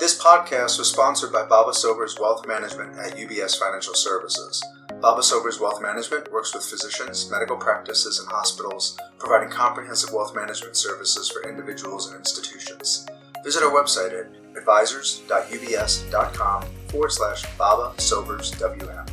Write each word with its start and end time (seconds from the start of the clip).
This 0.00 0.18
podcast 0.18 0.78
was 0.78 0.90
sponsored 0.90 1.30
by 1.30 1.44
Baba 1.44 1.74
Sobers 1.74 2.16
Wealth 2.18 2.48
Management 2.48 2.96
at 2.96 3.18
UBS 3.18 3.58
Financial 3.58 3.92
Services. 3.92 4.64
Baba 4.98 5.22
Sobers 5.22 5.60
Wealth 5.60 5.82
Management 5.82 6.32
works 6.32 6.54
with 6.54 6.64
physicians, 6.64 7.30
medical 7.30 7.58
practices, 7.58 8.18
and 8.18 8.26
hospitals, 8.30 8.98
providing 9.18 9.50
comprehensive 9.50 10.14
wealth 10.14 10.34
management 10.34 10.74
services 10.74 11.28
for 11.28 11.46
individuals 11.46 12.08
and 12.08 12.18
institutions. 12.18 13.06
Visit 13.44 13.62
our 13.62 13.70
website 13.70 14.18
at 14.18 14.28
advisors.ubs.com 14.56 16.62
forward 16.88 17.12
slash 17.12 17.44
Baba 17.58 17.92
Sobers 18.00 18.52
WM. 18.52 19.04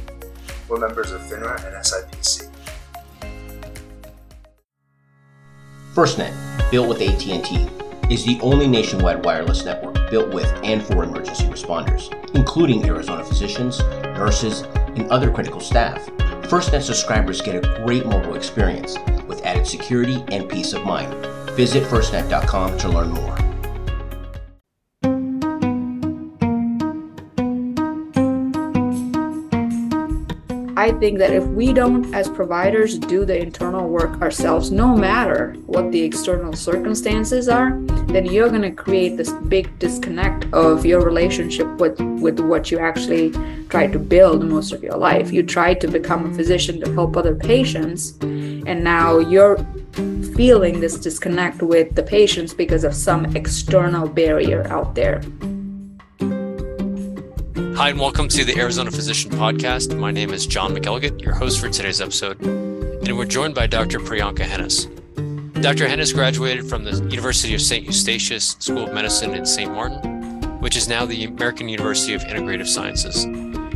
We're 0.69 0.79
members 0.79 1.11
of 1.11 1.19
FINRA 1.19 1.65
and 1.65 1.75
SIPC. 1.83 2.49
FirstNet, 5.93 6.71
built 6.71 6.87
with 6.87 7.01
AT&T, 7.01 7.67
is 8.09 8.23
the 8.25 8.39
only 8.41 8.67
nationwide 8.67 9.23
wireless 9.23 9.65
network 9.65 10.09
built 10.09 10.33
with 10.33 10.51
and 10.63 10.81
for 10.81 11.03
emergency 11.03 11.45
responders, 11.45 12.13
including 12.35 12.85
Arizona 12.85 13.23
physicians, 13.23 13.79
nurses, 13.79 14.61
and 14.95 15.09
other 15.11 15.31
critical 15.31 15.59
staff. 15.59 16.05
FirstNet 16.47 16.81
subscribers 16.81 17.41
get 17.41 17.55
a 17.55 17.83
great 17.85 18.05
mobile 18.05 18.35
experience 18.35 18.97
with 19.27 19.45
added 19.45 19.67
security 19.67 20.23
and 20.29 20.49
peace 20.49 20.73
of 20.73 20.85
mind. 20.85 21.13
Visit 21.57 21.83
firstnet.com 21.83 22.77
to 22.77 22.89
learn 22.89 23.09
more. 23.11 23.37
I 30.77 30.91
think 30.99 31.17
that 31.17 31.33
if 31.33 31.43
we 31.47 31.73
don't, 31.73 32.13
as 32.15 32.29
providers, 32.29 32.97
do 32.97 33.25
the 33.25 33.37
internal 33.37 33.89
work 33.89 34.21
ourselves, 34.21 34.71
no 34.71 34.95
matter 34.95 35.53
what 35.65 35.91
the 35.91 36.01
external 36.01 36.53
circumstances 36.53 37.49
are, 37.49 37.71
then 38.07 38.25
you're 38.25 38.49
going 38.49 38.61
to 38.61 38.71
create 38.71 39.17
this 39.17 39.31
big 39.49 39.77
disconnect 39.79 40.45
of 40.53 40.85
your 40.85 41.01
relationship 41.01 41.67
with, 41.77 41.99
with 42.21 42.39
what 42.39 42.71
you 42.71 42.79
actually 42.79 43.31
try 43.67 43.85
to 43.85 43.99
build 43.99 44.45
most 44.45 44.71
of 44.71 44.81
your 44.81 44.95
life. 44.95 45.31
You 45.33 45.43
try 45.43 45.73
to 45.73 45.87
become 45.89 46.31
a 46.31 46.33
physician 46.33 46.79
to 46.81 46.93
help 46.93 47.17
other 47.17 47.35
patients, 47.35 48.17
and 48.21 48.81
now 48.81 49.19
you're 49.19 49.57
feeling 50.35 50.79
this 50.79 50.97
disconnect 50.97 51.61
with 51.61 51.95
the 51.95 52.03
patients 52.03 52.53
because 52.53 52.85
of 52.85 52.95
some 52.95 53.35
external 53.35 54.07
barrier 54.07 54.65
out 54.69 54.95
there. 54.95 55.21
Hi, 57.75 57.89
and 57.89 57.99
welcome 57.99 58.29
to 58.29 58.45
the 58.45 58.55
Arizona 58.57 58.89
Physician 58.89 59.31
Podcast. 59.31 59.95
My 59.97 60.11
name 60.11 60.31
is 60.31 60.47
John 60.47 60.73
McElligott, 60.73 61.21
your 61.21 61.33
host 61.33 61.59
for 61.59 61.69
today's 61.69 61.99
episode, 61.99 62.41
and 62.41 63.17
we're 63.17 63.25
joined 63.25 63.53
by 63.53 63.67
Dr. 63.67 63.99
Priyanka 63.99 64.45
Hennis. 64.45 64.96
Dr. 65.61 65.87
Hennis 65.87 66.13
graduated 66.13 66.69
from 66.69 66.83
the 66.83 66.91
University 67.09 67.53
of 67.55 67.61
St. 67.61 67.85
Eustatius 67.85 68.55
School 68.59 68.87
of 68.87 68.93
Medicine 68.93 69.33
in 69.33 69.45
St. 69.45 69.71
Martin, 69.71 69.99
which 70.59 70.77
is 70.77 70.87
now 70.87 71.05
the 71.05 71.23
American 71.23 71.67
University 71.67 72.13
of 72.13 72.21
Integrative 72.21 72.67
Sciences. 72.67 73.23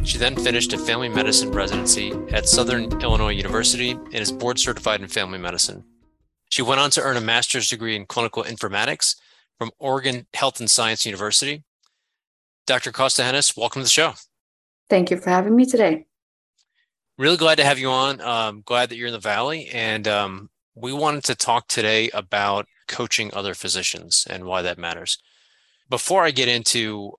She 0.08 0.18
then 0.18 0.36
finished 0.36 0.74
a 0.74 0.78
family 0.78 1.10
medicine 1.10 1.52
residency 1.52 2.14
at 2.32 2.48
Southern 2.48 3.02
Illinois 3.02 3.34
University 3.34 3.92
and 3.92 4.16
is 4.16 4.32
board 4.32 4.60
certified 4.60 5.02
in 5.02 5.08
family 5.08 5.40
medicine. 5.40 5.84
She 6.50 6.62
went 6.62 6.80
on 6.80 6.92
to 6.92 7.02
earn 7.02 7.18
a 7.18 7.22
master's 7.22 7.68
degree 7.68 7.96
in 7.96 8.06
clinical 8.06 8.44
informatics 8.44 9.16
from 9.58 9.72
Oregon 9.80 10.28
Health 10.34 10.60
and 10.60 10.70
Science 10.70 11.06
University 11.06 11.64
Dr. 12.68 12.92
Costa 12.92 13.24
Hennis, 13.24 13.58
welcome 13.58 13.82
to 13.82 13.84
the 13.84 13.90
show. 13.90 14.14
Thank 14.90 15.10
you 15.10 15.18
for 15.18 15.30
having 15.30 15.56
me 15.56 15.66
today. 15.66 16.06
Really 17.18 17.38
glad 17.38 17.56
to 17.56 17.66
have 17.66 17.80
you 17.80 17.90
on. 17.90 18.22
Um, 18.22 18.62
glad 18.66 18.90
that 18.90 18.98
you're 18.98 19.08
in 19.08 19.14
the 19.14 19.20
Valley. 19.20 19.68
And 19.74 20.08
um, 20.08 20.50
we 20.76 20.94
wanted 20.94 21.24
to 21.26 21.36
talk 21.36 21.68
today 21.68 22.10
about 22.14 22.68
coaching 22.88 23.32
other 23.34 23.54
physicians 23.54 24.26
and 24.30 24.46
why 24.46 24.62
that 24.62 24.78
matters. 24.78 25.18
Before 25.90 26.24
I 26.24 26.32
get 26.32 26.48
into 26.48 27.14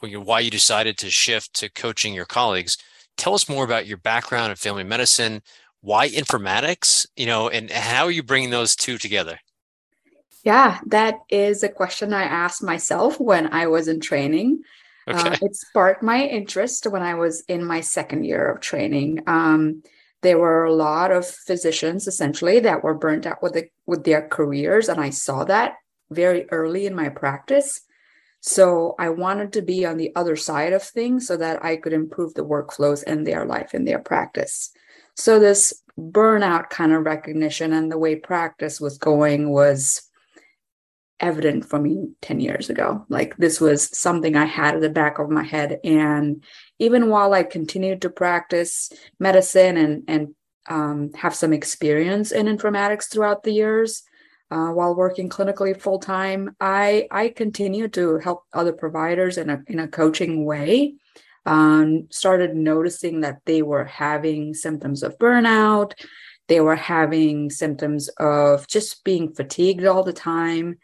why 0.00 0.40
you 0.40 0.50
decided 0.50 0.98
to 0.98 1.10
shift 1.10 1.54
to 1.54 1.70
coaching 1.70 2.14
your 2.14 2.26
colleagues, 2.26 2.76
tell 3.16 3.34
us 3.34 3.48
more 3.48 3.64
about 3.64 3.86
your 3.86 3.96
background 3.98 4.50
in 4.50 4.56
family 4.56 4.84
medicine, 4.84 5.42
why 5.80 6.08
informatics, 6.08 7.06
you 7.16 7.26
know, 7.26 7.48
and 7.48 7.70
how 7.70 8.04
are 8.04 8.10
you 8.10 8.22
bringing 8.22 8.50
those 8.50 8.76
two 8.76 8.98
together? 8.98 9.38
Yeah, 10.44 10.78
that 10.86 11.16
is 11.30 11.62
a 11.62 11.68
question 11.68 12.12
I 12.12 12.22
asked 12.22 12.62
myself 12.62 13.18
when 13.18 13.52
I 13.52 13.66
was 13.66 13.88
in 13.88 14.00
training. 14.00 14.62
Uh, 15.06 15.12
okay. 15.12 15.28
Uh, 15.30 15.36
it 15.42 15.56
sparked 15.56 16.02
my 16.02 16.24
interest 16.24 16.86
when 16.86 17.02
I 17.02 17.14
was 17.14 17.42
in 17.48 17.64
my 17.64 17.80
second 17.80 18.24
year 18.24 18.50
of 18.50 18.60
training. 18.60 19.22
Um, 19.26 19.82
there 20.22 20.38
were 20.38 20.64
a 20.64 20.72
lot 20.72 21.12
of 21.12 21.26
physicians 21.26 22.06
essentially 22.06 22.60
that 22.60 22.82
were 22.82 22.94
burnt 22.94 23.26
out 23.26 23.42
with 23.42 23.54
the, 23.54 23.68
with 23.86 24.04
their 24.04 24.26
careers, 24.28 24.88
and 24.88 25.00
I 25.00 25.10
saw 25.10 25.44
that 25.44 25.74
very 26.10 26.48
early 26.50 26.86
in 26.86 26.94
my 26.94 27.08
practice. 27.08 27.80
So 28.40 28.94
I 28.98 29.08
wanted 29.10 29.52
to 29.54 29.62
be 29.62 29.84
on 29.84 29.96
the 29.96 30.12
other 30.14 30.36
side 30.36 30.72
of 30.72 30.82
things 30.82 31.26
so 31.26 31.36
that 31.36 31.64
I 31.64 31.76
could 31.76 31.92
improve 31.92 32.34
the 32.34 32.44
workflows 32.44 33.02
in 33.02 33.24
their 33.24 33.44
life 33.44 33.74
in 33.74 33.84
their 33.84 33.98
practice. 33.98 34.70
So 35.16 35.40
this 35.40 35.82
burnout 35.98 36.70
kind 36.70 36.92
of 36.92 37.04
recognition 37.04 37.72
and 37.72 37.90
the 37.90 37.98
way 37.98 38.14
practice 38.14 38.80
was 38.80 38.98
going 38.98 39.50
was 39.50 40.08
evident 41.20 41.64
for 41.64 41.80
me 41.80 42.10
10 42.22 42.38
years 42.38 42.70
ago. 42.70 43.04
Like 43.08 43.36
this 43.36 43.60
was 43.60 43.98
something 43.98 44.36
I 44.36 44.44
had 44.44 44.76
at 44.76 44.80
the 44.80 44.88
back 44.88 45.18
of 45.18 45.30
my 45.30 45.42
head. 45.42 45.80
And 45.82 46.44
even 46.78 47.08
while 47.08 47.32
I 47.32 47.42
continued 47.42 48.02
to 48.02 48.10
practice 48.10 48.90
medicine 49.18 49.76
and, 49.76 50.02
and 50.08 50.34
um, 50.68 51.12
have 51.14 51.34
some 51.34 51.52
experience 51.52 52.30
in 52.32 52.46
informatics 52.46 53.10
throughout 53.10 53.42
the 53.42 53.52
years, 53.52 54.02
uh, 54.50 54.68
while 54.68 54.94
working 54.94 55.28
clinically 55.28 55.78
full 55.78 55.98
time, 55.98 56.56
I 56.60 57.06
I 57.10 57.28
continued 57.28 57.92
to 57.94 58.18
help 58.18 58.44
other 58.52 58.72
providers 58.72 59.36
in 59.36 59.50
a 59.50 59.62
in 59.66 59.78
a 59.78 59.88
coaching 59.88 60.44
way. 60.44 60.94
Um, 61.44 62.08
started 62.10 62.54
noticing 62.54 63.20
that 63.22 63.40
they 63.46 63.62
were 63.62 63.84
having 63.84 64.54
symptoms 64.54 65.02
of 65.02 65.18
burnout. 65.18 65.92
They 66.46 66.60
were 66.60 66.76
having 66.76 67.50
symptoms 67.50 68.08
of 68.18 68.66
just 68.66 69.04
being 69.04 69.34
fatigued 69.34 69.84
all 69.84 70.02
the 70.02 70.14
time 70.14 70.78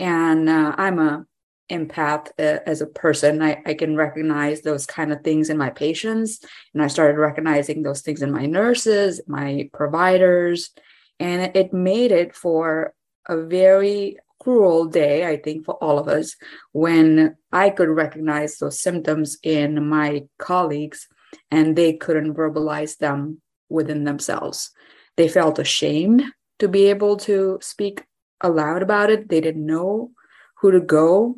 and 0.00 0.48
uh, 0.48 0.74
i'm 0.78 0.98
a 0.98 1.24
empath 1.70 2.28
uh, 2.38 2.60
as 2.66 2.80
a 2.80 2.86
person 2.86 3.42
I, 3.42 3.62
I 3.66 3.74
can 3.74 3.96
recognize 3.96 4.60
those 4.60 4.86
kind 4.86 5.12
of 5.12 5.22
things 5.22 5.50
in 5.50 5.56
my 5.56 5.70
patients 5.70 6.40
and 6.74 6.82
i 6.82 6.86
started 6.86 7.18
recognizing 7.18 7.82
those 7.82 8.02
things 8.02 8.22
in 8.22 8.32
my 8.32 8.46
nurses 8.46 9.20
my 9.26 9.70
providers 9.72 10.70
and 11.18 11.54
it, 11.54 11.72
made 11.72 12.12
it 12.12 12.34
for 12.34 12.94
a 13.28 13.36
very 13.42 14.16
cruel 14.40 14.86
day 14.86 15.26
i 15.26 15.36
think 15.36 15.64
for 15.64 15.74
all 15.74 15.98
of 15.98 16.08
us 16.08 16.36
when 16.72 17.36
i 17.52 17.70
could 17.70 17.88
recognize 17.88 18.56
those 18.56 18.80
symptoms 18.80 19.38
in 19.42 19.88
my 19.88 20.24
colleagues 20.38 21.08
and 21.50 21.76
they 21.76 21.92
couldn't 21.92 22.34
verbalize 22.34 22.96
them 22.98 23.40
within 23.68 24.04
themselves 24.04 24.70
they 25.16 25.28
felt 25.28 25.58
ashamed 25.58 26.24
to 26.58 26.68
be 26.68 26.86
able 26.86 27.16
to 27.16 27.58
speak 27.60 28.04
aloud 28.40 28.82
about 28.82 29.10
it. 29.10 29.28
They 29.28 29.40
didn't 29.40 29.66
know 29.66 30.12
who 30.60 30.70
to 30.70 30.80
go. 30.80 31.36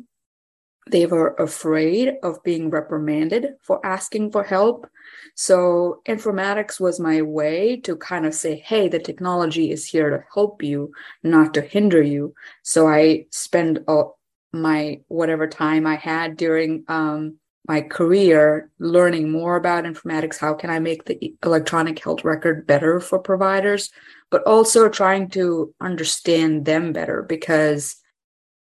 They 0.89 1.05
were 1.05 1.35
afraid 1.35 2.15
of 2.23 2.43
being 2.43 2.69
reprimanded 2.69 3.55
for 3.61 3.83
asking 3.85 4.31
for 4.31 4.43
help. 4.43 4.87
So, 5.35 6.01
informatics 6.07 6.79
was 6.79 6.99
my 6.99 7.21
way 7.21 7.77
to 7.81 7.95
kind 7.95 8.25
of 8.25 8.33
say, 8.33 8.55
hey, 8.57 8.89
the 8.89 8.99
technology 8.99 9.71
is 9.71 9.85
here 9.85 10.09
to 10.09 10.23
help 10.33 10.61
you, 10.61 10.91
not 11.23 11.53
to 11.55 11.61
hinder 11.61 12.01
you. 12.01 12.33
So, 12.63 12.87
I 12.87 13.25
spend 13.31 13.83
all 13.87 14.19
my 14.51 15.01
whatever 15.07 15.47
time 15.47 15.87
I 15.87 15.95
had 15.95 16.37
during 16.37 16.83
um, 16.87 17.37
my 17.67 17.81
career 17.81 18.69
learning 18.77 19.31
more 19.31 19.55
about 19.55 19.85
informatics. 19.85 20.37
How 20.37 20.53
can 20.53 20.69
I 20.69 20.79
make 20.79 21.05
the 21.05 21.33
electronic 21.43 22.03
health 22.03 22.23
record 22.23 22.67
better 22.67 22.99
for 22.99 23.19
providers? 23.19 23.89
but 24.33 24.41
also 24.47 24.89
trying 24.89 25.29
to 25.29 25.71
understand 25.79 26.65
them 26.65 26.91
better 26.91 27.21
because 27.21 27.97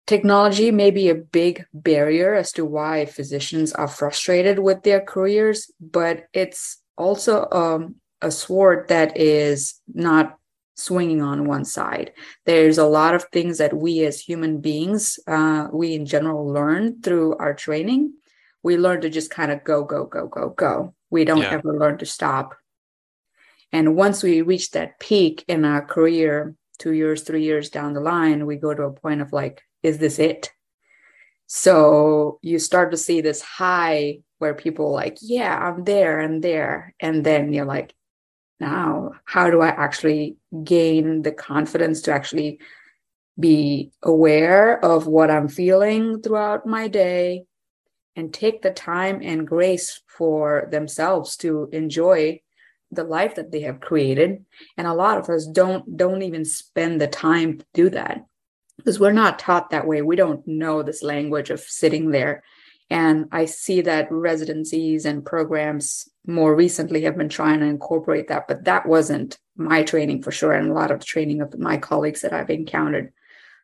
technology 0.08 0.72
may 0.72 0.92
be 0.92 1.10
a 1.10 1.16
big 1.16 1.66
barrier 1.74 2.34
as 2.34 2.52
to 2.54 2.66
why 2.66 3.06
physicians 3.06 3.74
are 3.74 3.88
frustrated 3.88 4.60
with 4.60 4.84
their 4.84 5.02
careers, 5.02 5.72
but 5.80 6.26
it's 6.34 6.82
also 6.98 7.48
um, 7.52 7.96
a 8.22 8.32
sword 8.32 8.88
that 8.90 9.18
is 9.18 9.76
not 9.94 10.38
swinging 10.76 11.22
on 11.22 11.46
one 11.46 11.66
side. 11.66 12.12
There's 12.46 12.78
a 12.78 12.86
lot 12.86 13.14
of 13.14 13.26
things 13.26 13.58
that 13.60 13.76
we 13.76 14.04
as 14.06 14.20
human 14.20 14.62
beings, 14.62 15.20
uh, 15.28 15.68
we 15.72 15.94
in 15.94 16.06
general 16.06 16.48
learn 16.48 17.02
through 17.02 17.36
our 17.38 17.54
training. 17.54 18.14
We 18.64 18.78
learn 18.78 19.02
to 19.02 19.10
just 19.10 19.32
kind 19.32 19.52
of 19.52 19.64
go, 19.64 19.84
go, 19.84 20.06
go, 20.06 20.28
go, 20.28 20.50
go. 20.50 20.94
We 21.10 21.26
don't 21.26 21.40
yeah. 21.40 21.54
ever 21.54 21.78
learn 21.78 21.98
to 21.98 22.06
stop 22.06 22.56
and 23.72 23.96
once 23.96 24.22
we 24.22 24.42
reach 24.42 24.72
that 24.72 25.00
peak 25.00 25.46
in 25.48 25.64
our 25.64 25.82
career, 25.82 26.56
two 26.78 26.92
years, 26.92 27.24
three 27.24 27.44
years 27.44 27.70
down 27.70 27.94
the 27.94 28.02
line, 28.02 28.46
we 28.46 28.58
go 28.58 28.74
to 28.74 28.84
a 28.84 28.92
point 28.92 29.22
of 29.22 29.32
like, 29.32 29.62
is 29.84 29.98
this 29.98 30.20
it? 30.20 30.52
So 31.48 32.40
you 32.42 32.60
start 32.60 32.92
to 32.92 32.98
see 32.98 33.22
this 33.22 33.42
high 33.42 34.20
where 34.40 34.54
people 34.54 34.92
like, 34.92 35.18
yeah, 35.22 35.58
I'm 35.58 35.84
there, 35.84 36.20
I'm 36.20 36.42
there. 36.42 36.96
And 37.00 37.24
then 37.24 37.54
you're 37.54 37.66
like, 37.66 37.94
now, 38.60 39.14
how 39.26 39.50
do 39.50 39.62
I 39.62 39.70
actually 39.70 40.38
gain 40.64 41.24
the 41.24 41.32
confidence 41.32 42.02
to 42.04 42.14
actually 42.14 42.60
be 43.40 43.92
aware 44.04 44.84
of 44.84 45.08
what 45.08 45.32
I'm 45.32 45.48
feeling 45.48 46.22
throughout 46.22 46.66
my 46.66 46.88
day 46.88 47.44
and 48.16 48.34
take 48.34 48.62
the 48.62 48.72
time 48.72 49.22
and 49.24 49.48
grace 49.48 50.02
for 50.06 50.68
themselves 50.72 51.38
to 51.38 51.70
enjoy 51.72 52.42
the 52.92 53.04
life 53.04 53.36
that 53.36 53.52
they 53.52 53.62
have 53.62 53.80
created 53.80 54.46
and 54.78 54.86
a 54.86 54.94
lot 54.94 55.18
of 55.18 55.30
us 55.30 55.48
don't 55.48 55.98
don't 55.98 56.22
even 56.22 56.44
spend 56.44 57.00
the 57.00 57.08
time 57.08 57.58
to 57.58 57.66
do 57.74 57.90
that 57.90 58.26
because 58.82 59.00
we're 59.00 59.12
not 59.12 59.40
taught 59.40 59.70
that 59.70 59.88
way. 59.88 60.02
We 60.02 60.16
don't 60.16 60.46
know 60.48 60.82
this 60.82 61.04
language 61.04 61.50
of 61.50 61.60
sitting 61.60 62.12
there. 62.12 62.44
And 62.90 63.28
i 63.32 63.46
see 63.46 63.80
that 63.82 64.12
residencies 64.12 65.06
and 65.06 65.26
programs 65.26 66.10
more 66.28 66.54
recently 66.54 67.04
have 67.04 67.18
been 67.18 67.30
trying 67.30 67.62
to 67.62 67.66
incorporate 67.66 68.28
that 68.28 68.48
but 68.50 68.66
that 68.66 68.86
wasn't 68.86 69.40
my 69.56 69.82
training 69.82 70.22
for 70.22 70.32
sure 70.32 70.52
and 70.52 70.70
a 70.70 70.74
lot 70.74 70.92
of 70.92 71.00
the 71.00 71.06
training 71.06 71.42
of 71.42 71.58
my 71.58 71.78
colleagues 71.78 72.22
that 72.22 72.34
i've 72.34 72.50
encountered. 72.50 73.14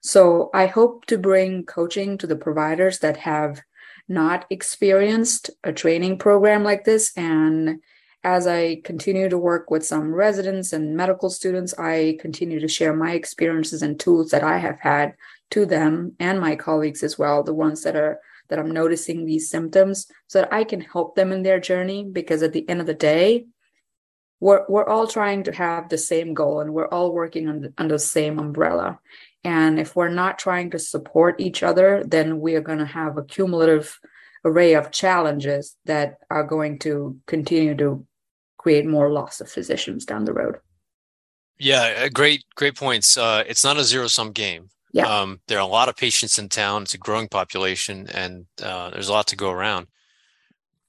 So 0.02 0.50
i 0.54 0.66
hope 0.68 1.06
to 1.08 1.18
bring 1.18 1.66
coaching 1.66 2.18
to 2.20 2.28
the 2.28 2.38
providers 2.38 3.00
that 3.00 3.18
have 3.18 3.62
not 4.08 4.46
experienced 4.50 5.50
a 5.64 5.74
training 5.74 6.18
program 6.20 6.64
like 6.64 6.86
this 6.86 7.12
and 7.18 7.82
as 8.24 8.48
I 8.48 8.82
continue 8.84 9.30
to 9.30 9.38
work 9.38 9.70
with 9.70 9.86
some 9.86 10.14
residents 10.14 10.74
and 10.74 10.98
medical 10.98 11.30
students, 11.30 11.78
I 11.78 12.18
continue 12.20 12.60
to 12.60 12.68
share 12.68 12.96
my 12.96 13.12
experiences 13.14 13.82
and 13.82 14.00
tools 14.00 14.32
that 14.32 14.44
I 14.44 14.58
have 14.58 14.80
had 14.80 15.16
to 15.52 15.66
them 15.66 16.14
and 16.20 16.40
my 16.40 16.56
colleagues 16.56 17.04
as 17.04 17.18
well, 17.18 17.44
the 17.44 17.54
ones 17.54 17.84
that 17.84 17.96
are 17.96 18.20
that 18.50 18.60
I'm 18.60 18.72
noticing 18.72 19.26
these 19.26 19.50
symptoms 19.50 20.08
so 20.28 20.40
that 20.40 20.54
I 20.54 20.64
can 20.64 20.80
help 20.80 21.16
them 21.16 21.32
in 21.32 21.44
their 21.44 21.60
journey 21.60 22.06
because 22.06 22.44
at 22.44 22.54
the 22.54 22.68
end 22.70 22.80
of 22.80 22.88
the 22.88 22.94
day, 22.94 23.46
we're 24.40 24.66
we're 24.70 24.88
all 24.88 25.08
trying 25.08 25.44
to 25.44 25.52
have 25.52 25.90
the 25.90 25.98
same 25.98 26.34
goal 26.34 26.60
and 26.62 26.74
we're 26.74 26.88
all 26.88 27.14
working 27.14 27.48
under, 27.48 27.74
under 27.78 27.96
the 27.96 28.00
same 28.00 28.40
umbrella. 28.40 29.00
And 29.44 29.80
if 29.80 29.96
we're 29.96 30.10
not 30.10 30.40
trying 30.40 30.72
to 30.72 30.80
support 30.80 31.40
each 31.40 31.64
other, 31.64 32.04
then 32.06 32.40
we 32.40 32.56
are 32.56 32.62
going 32.62 32.80
to 32.80 32.86
have 32.86 33.18
a 33.18 33.24
cumulative 33.24 34.00
array 34.46 34.74
of 34.74 34.92
challenges 34.92 35.76
that 35.86 36.18
are 36.30 36.44
going 36.44 36.80
to 36.80 37.18
continue 37.28 37.76
to 37.76 38.06
create 38.58 38.86
more 38.86 39.12
loss 39.12 39.42
of 39.42 39.50
physicians 39.50 40.06
down 40.06 40.26
the 40.26 40.34
road. 40.34 40.58
Yeah, 41.60 42.04
uh, 42.06 42.10
great, 42.10 42.44
great 42.56 42.76
points. 42.76 43.18
Uh, 43.18 43.44
it's 43.48 43.64
not 43.64 43.78
a 43.78 43.84
zero 43.84 44.08
sum 44.08 44.32
game. 44.32 44.70
Yeah. 44.94 45.08
Um, 45.08 45.42
there 45.48 45.58
are 45.58 45.68
a 45.68 45.72
lot 45.72 45.90
of 45.90 45.98
patients 45.98 46.38
in 46.38 46.50
town. 46.50 46.84
It's 46.84 46.94
a 46.94 46.98
growing 46.98 47.28
population, 47.28 48.08
and 48.14 48.46
uh, 48.62 48.90
there's 48.92 49.10
a 49.10 49.14
lot 49.14 49.28
to 49.28 49.36
go 49.36 49.52
around. 49.52 49.88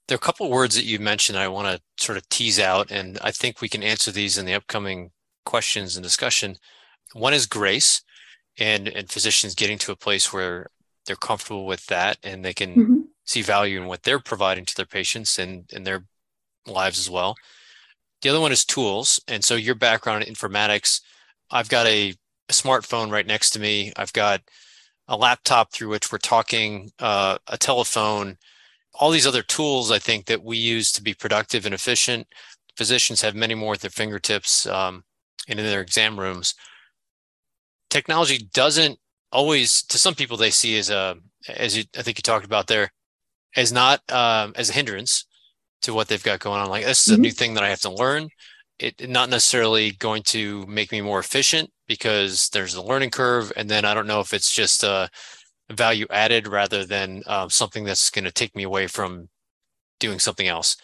There 0.06 0.14
are 0.14 0.22
a 0.22 0.26
couple 0.26 0.46
of 0.46 0.52
words 0.52 0.74
that 0.76 0.84
you 0.84 0.98
mentioned 0.98 1.38
I 1.38 1.48
want 1.48 1.68
to 1.68 2.04
sort 2.04 2.18
of 2.18 2.28
tease 2.28 2.58
out, 2.58 2.90
and 2.90 3.18
I 3.22 3.30
think 3.30 3.60
we 3.60 3.68
can 3.68 3.82
answer 3.82 4.10
these 4.10 4.38
in 4.38 4.46
the 4.46 4.54
upcoming 4.54 5.10
questions 5.44 5.96
and 5.96 6.02
discussion. 6.02 6.56
One 7.12 7.34
is 7.34 7.46
grace, 7.46 8.02
and 8.58 8.88
and 8.88 9.10
physicians 9.10 9.54
getting 9.54 9.78
to 9.78 9.92
a 9.92 9.96
place 9.96 10.32
where 10.32 10.66
they're 11.06 11.16
comfortable 11.16 11.66
with 11.66 11.86
that, 11.86 12.18
and 12.22 12.44
they 12.44 12.54
can 12.54 12.74
mm-hmm. 12.74 13.00
See 13.28 13.42
value 13.42 13.78
in 13.78 13.86
what 13.86 14.02
they're 14.02 14.18
providing 14.18 14.64
to 14.64 14.74
their 14.74 14.86
patients 14.86 15.38
and 15.38 15.70
in 15.72 15.84
their 15.84 16.04
lives 16.66 16.98
as 16.98 17.10
well. 17.10 17.36
The 18.22 18.30
other 18.30 18.40
one 18.40 18.52
is 18.52 18.64
tools. 18.64 19.20
And 19.28 19.44
so 19.44 19.54
your 19.54 19.74
background 19.74 20.24
in 20.24 20.34
informatics, 20.34 21.02
I've 21.50 21.68
got 21.68 21.86
a, 21.86 22.14
a 22.48 22.52
smartphone 22.52 23.10
right 23.10 23.26
next 23.26 23.50
to 23.50 23.60
me. 23.60 23.92
I've 23.96 24.14
got 24.14 24.40
a 25.08 25.16
laptop 25.16 25.72
through 25.72 25.90
which 25.90 26.10
we're 26.10 26.18
talking, 26.18 26.90
uh, 27.00 27.36
a 27.46 27.58
telephone, 27.58 28.38
all 28.94 29.10
these 29.10 29.26
other 29.26 29.42
tools 29.42 29.90
I 29.90 29.98
think 29.98 30.24
that 30.26 30.42
we 30.42 30.56
use 30.56 30.90
to 30.92 31.02
be 31.02 31.12
productive 31.12 31.66
and 31.66 31.74
efficient. 31.74 32.26
Physicians 32.76 33.20
have 33.20 33.34
many 33.34 33.54
more 33.54 33.74
at 33.74 33.80
their 33.80 33.90
fingertips 33.90 34.66
um, 34.66 35.04
and 35.48 35.60
in 35.60 35.66
their 35.66 35.82
exam 35.82 36.18
rooms. 36.18 36.54
Technology 37.90 38.38
doesn't 38.54 38.98
always, 39.32 39.82
to 39.82 39.98
some 39.98 40.14
people, 40.14 40.38
they 40.38 40.50
see 40.50 40.78
as 40.78 40.88
a, 40.88 41.16
as 41.48 41.76
you, 41.76 41.84
I 41.96 42.02
think 42.02 42.18
you 42.18 42.22
talked 42.22 42.46
about 42.46 42.66
there, 42.66 42.90
as 43.56 43.72
not 43.72 44.00
um, 44.10 44.52
as 44.56 44.70
a 44.70 44.72
hindrance 44.72 45.26
to 45.82 45.94
what 45.94 46.08
they've 46.08 46.22
got 46.22 46.40
going 46.40 46.60
on. 46.60 46.68
Like 46.68 46.84
this 46.84 47.06
is 47.06 47.12
mm-hmm. 47.12 47.20
a 47.20 47.22
new 47.22 47.30
thing 47.30 47.54
that 47.54 47.64
I 47.64 47.70
have 47.70 47.80
to 47.80 47.92
learn. 47.92 48.28
It 48.78 49.08
not 49.08 49.30
necessarily 49.30 49.92
going 49.92 50.22
to 50.24 50.64
make 50.66 50.92
me 50.92 51.00
more 51.00 51.18
efficient 51.18 51.70
because 51.88 52.48
there's 52.50 52.74
a 52.74 52.82
learning 52.82 53.10
curve, 53.10 53.52
and 53.56 53.68
then 53.68 53.84
I 53.84 53.94
don't 53.94 54.06
know 54.06 54.20
if 54.20 54.32
it's 54.32 54.52
just 54.52 54.84
a 54.84 55.08
value 55.70 56.06
added 56.10 56.46
rather 56.46 56.84
than 56.84 57.22
uh, 57.26 57.48
something 57.48 57.84
that's 57.84 58.10
going 58.10 58.24
to 58.24 58.32
take 58.32 58.54
me 58.54 58.62
away 58.62 58.86
from 58.86 59.28
doing 59.98 60.18
something 60.18 60.46
else. 60.46 60.76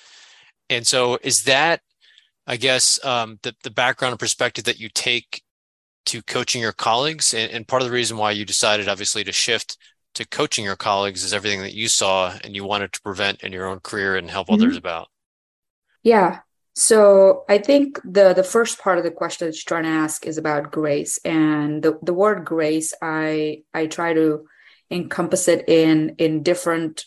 And 0.68 0.86
so, 0.86 1.18
is 1.22 1.44
that, 1.44 1.80
I 2.46 2.56
guess, 2.56 3.02
um, 3.04 3.38
the 3.42 3.54
the 3.62 3.70
background 3.70 4.12
and 4.12 4.20
perspective 4.20 4.64
that 4.64 4.80
you 4.80 4.88
take 4.88 5.42
to 6.06 6.22
coaching 6.22 6.60
your 6.60 6.72
colleagues, 6.72 7.32
and, 7.32 7.50
and 7.52 7.68
part 7.68 7.82
of 7.82 7.88
the 7.88 7.94
reason 7.94 8.16
why 8.16 8.32
you 8.32 8.44
decided, 8.44 8.88
obviously, 8.88 9.22
to 9.24 9.32
shift 9.32 9.76
to 10.14 10.26
coaching 10.26 10.64
your 10.64 10.76
colleagues 10.76 11.24
is 11.24 11.32
everything 11.34 11.60
that 11.60 11.74
you 11.74 11.88
saw 11.88 12.36
and 12.42 12.54
you 12.54 12.64
wanted 12.64 12.92
to 12.92 13.02
prevent 13.02 13.42
in 13.42 13.52
your 13.52 13.66
own 13.66 13.80
career 13.80 14.16
and 14.16 14.30
help 14.30 14.48
mm-hmm. 14.48 14.62
others 14.62 14.76
about? 14.76 15.08
Yeah. 16.02 16.40
So 16.76 17.44
i 17.48 17.58
think 17.58 18.00
the 18.04 18.34
the 18.34 18.42
first 18.42 18.80
part 18.80 18.98
of 18.98 19.04
the 19.04 19.10
question 19.10 19.46
that 19.46 19.54
you're 19.54 19.62
trying 19.66 19.84
to 19.84 20.00
ask 20.00 20.26
is 20.26 20.38
about 20.38 20.72
grace 20.72 21.18
and 21.24 21.82
the, 21.82 21.98
the 22.02 22.12
word 22.12 22.44
grace 22.44 22.92
i 23.00 23.62
i 23.72 23.86
try 23.86 24.12
to 24.12 24.46
encompass 24.90 25.46
it 25.46 25.68
in 25.68 26.16
in 26.18 26.42
different 26.42 27.04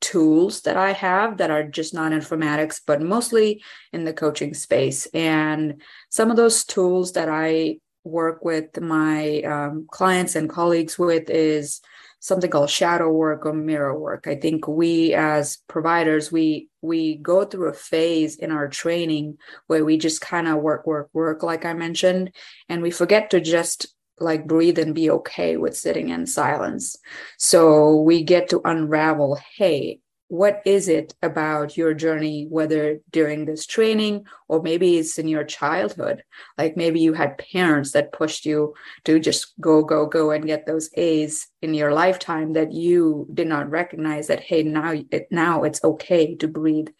tools 0.00 0.62
that 0.62 0.76
i 0.76 0.92
have 0.92 1.38
that 1.38 1.50
are 1.50 1.64
just 1.64 1.92
not 1.92 2.12
informatics 2.12 2.80
but 2.86 3.02
mostly 3.02 3.62
in 3.92 4.04
the 4.04 4.12
coaching 4.12 4.54
space. 4.54 5.06
And 5.12 5.82
some 6.08 6.30
of 6.30 6.36
those 6.36 6.64
tools 6.64 7.12
that 7.12 7.28
i 7.28 7.78
work 8.04 8.44
with 8.44 8.80
my 8.80 9.42
um, 9.42 9.86
clients 9.90 10.36
and 10.36 10.48
colleagues 10.48 10.98
with 10.98 11.28
is 11.28 11.80
something 12.20 12.50
called 12.50 12.70
shadow 12.70 13.10
work 13.10 13.44
or 13.44 13.52
mirror 13.52 13.98
work. 13.98 14.26
I 14.26 14.36
think 14.36 14.68
we 14.68 15.14
as 15.14 15.58
providers 15.68 16.30
we 16.30 16.68
we 16.82 17.16
go 17.16 17.44
through 17.44 17.68
a 17.68 17.74
phase 17.74 18.36
in 18.36 18.52
our 18.52 18.68
training 18.68 19.38
where 19.66 19.84
we 19.84 19.98
just 19.98 20.20
kind 20.20 20.46
of 20.46 20.58
work 20.58 20.86
work 20.86 21.10
work 21.12 21.42
like 21.42 21.66
i 21.66 21.74
mentioned 21.74 22.32
and 22.70 22.80
we 22.80 22.90
forget 22.90 23.28
to 23.30 23.40
just 23.40 23.94
like 24.20 24.46
breathe 24.46 24.78
and 24.78 24.94
be 24.94 25.10
okay 25.10 25.56
with 25.56 25.76
sitting 25.76 26.10
in 26.10 26.26
silence. 26.26 26.96
So 27.38 27.96
we 27.96 28.22
get 28.22 28.50
to 28.50 28.60
unravel 28.64 29.38
hey 29.56 30.00
what 30.30 30.62
is 30.64 30.86
it 30.86 31.12
about 31.22 31.76
your 31.76 31.92
journey 31.92 32.46
whether 32.48 33.00
during 33.10 33.44
this 33.44 33.66
training 33.66 34.24
or 34.46 34.62
maybe 34.62 34.96
it's 34.96 35.18
in 35.18 35.26
your 35.26 35.42
childhood? 35.42 36.22
Like 36.56 36.76
maybe 36.76 37.00
you 37.00 37.14
had 37.14 37.36
parents 37.36 37.90
that 37.92 38.12
pushed 38.12 38.46
you 38.46 38.74
to 39.06 39.18
just 39.18 39.52
go 39.60 39.82
go 39.82 40.06
go 40.06 40.30
and 40.30 40.46
get 40.46 40.66
those 40.66 40.88
a's 40.94 41.48
in 41.62 41.74
your 41.74 41.92
lifetime 41.92 42.52
that 42.52 42.70
you 42.70 43.26
did 43.34 43.48
not 43.48 43.70
recognize 43.70 44.28
that 44.28 44.38
hey 44.38 44.62
now 44.62 44.94
it, 45.10 45.26
now 45.32 45.64
it's 45.64 45.82
okay 45.82 46.36
to 46.36 46.46
breathe 46.46 46.90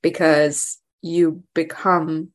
because 0.00 0.78
you 1.02 1.42
become 1.54 2.28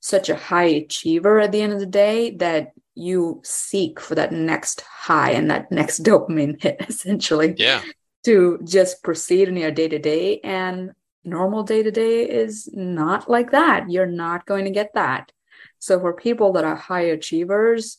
such 0.00 0.28
a 0.28 0.34
high 0.34 0.82
achiever 0.82 1.38
at 1.38 1.52
the 1.52 1.62
end 1.62 1.72
of 1.72 1.78
the 1.78 1.86
day 1.86 2.32
that 2.38 2.72
you 2.96 3.40
seek 3.44 4.00
for 4.00 4.16
that 4.16 4.32
next 4.32 4.80
high 4.80 5.30
and 5.30 5.48
that 5.48 5.70
next 5.70 6.02
dopamine 6.04 6.60
hit 6.60 6.84
essentially. 6.88 7.54
Yeah 7.56 7.82
to 8.24 8.60
just 8.64 9.02
proceed 9.02 9.48
in 9.48 9.56
your 9.56 9.70
day 9.70 9.88
to 9.88 9.98
day. 9.98 10.40
And 10.40 10.92
normal 11.24 11.62
day 11.62 11.82
to 11.82 11.90
day 11.90 12.28
is 12.28 12.68
not 12.72 13.28
like 13.28 13.52
that. 13.52 13.90
You're 13.90 14.06
not 14.06 14.46
going 14.46 14.64
to 14.64 14.70
get 14.70 14.94
that. 14.94 15.32
So 15.78 15.98
for 16.00 16.12
people 16.12 16.52
that 16.52 16.64
are 16.64 16.76
high 16.76 17.10
achievers, 17.12 17.98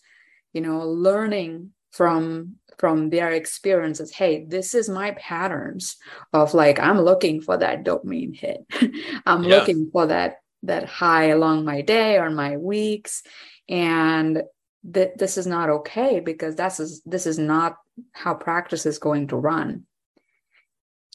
you 0.54 0.62
know, 0.62 0.88
learning 0.88 1.72
from 1.92 2.56
from 2.80 3.10
their 3.12 3.32
experiences 3.32 4.12
hey 4.12 4.46
this 4.46 4.74
is 4.74 4.90
my 4.90 5.12
patterns 5.12 5.96
of 6.34 6.56
like 6.56 6.80
i'm 6.80 7.00
looking 7.00 7.40
for 7.40 7.56
that 7.56 7.84
dopamine 7.84 8.36
hit 8.36 8.66
i'm 9.28 9.44
yeah. 9.44 9.56
looking 9.56 9.90
for 9.92 10.08
that 10.08 10.38
that 10.64 10.86
high 10.86 11.26
along 11.26 11.64
my 11.64 11.82
day 11.82 12.18
or 12.18 12.32
my 12.32 12.58
weeks 12.58 13.22
and 13.70 14.42
that 14.86 15.18
this 15.18 15.38
is 15.38 15.46
not 15.46 15.70
okay 15.70 16.20
because 16.20 16.56
that's 16.56 16.80
is, 16.80 17.02
this 17.06 17.26
is 17.26 17.38
not 17.38 17.78
how 18.12 18.34
practice 18.34 18.86
is 18.86 18.98
going 18.98 19.28
to 19.28 19.38
run 19.38 19.86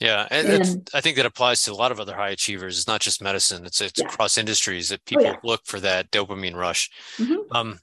yeah, 0.00 0.28
and, 0.30 0.48
and 0.48 0.90
I 0.94 1.00
think 1.00 1.16
that 1.16 1.26
applies 1.26 1.62
to 1.62 1.72
a 1.72 1.74
lot 1.74 1.90
of 1.90 1.98
other 1.98 2.14
high 2.14 2.30
achievers. 2.30 2.78
It's 2.78 2.86
not 2.86 3.00
just 3.00 3.22
medicine; 3.22 3.66
it's 3.66 3.80
it's 3.80 4.00
yeah. 4.00 4.06
across 4.06 4.38
industries 4.38 4.88
that 4.90 5.04
people 5.04 5.26
oh, 5.26 5.30
yeah. 5.30 5.36
look 5.42 5.62
for 5.64 5.80
that 5.80 6.10
dopamine 6.10 6.54
rush. 6.54 6.90
Mm-hmm. 7.16 7.56
Um, 7.56 7.80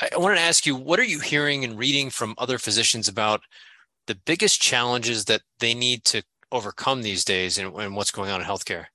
I, 0.00 0.16
wanted 0.16 0.36
to 0.36 0.42
ask 0.42 0.66
you, 0.66 0.76
what 0.76 1.00
are 1.00 1.04
you 1.04 1.20
hearing 1.20 1.64
and 1.64 1.78
reading 1.78 2.10
from 2.10 2.34
other 2.38 2.58
physicians 2.58 3.08
about 3.08 3.40
the 4.06 4.14
biggest 4.14 4.62
challenges 4.62 5.24
that 5.26 5.42
they 5.58 5.74
need 5.74 6.04
to 6.04 6.22
overcome 6.52 7.02
these 7.02 7.24
days, 7.24 7.58
and, 7.58 7.74
and 7.74 7.96
what's 7.96 8.12
going 8.12 8.30
on 8.30 8.40
in 8.40 8.46
healthcare? 8.46 8.86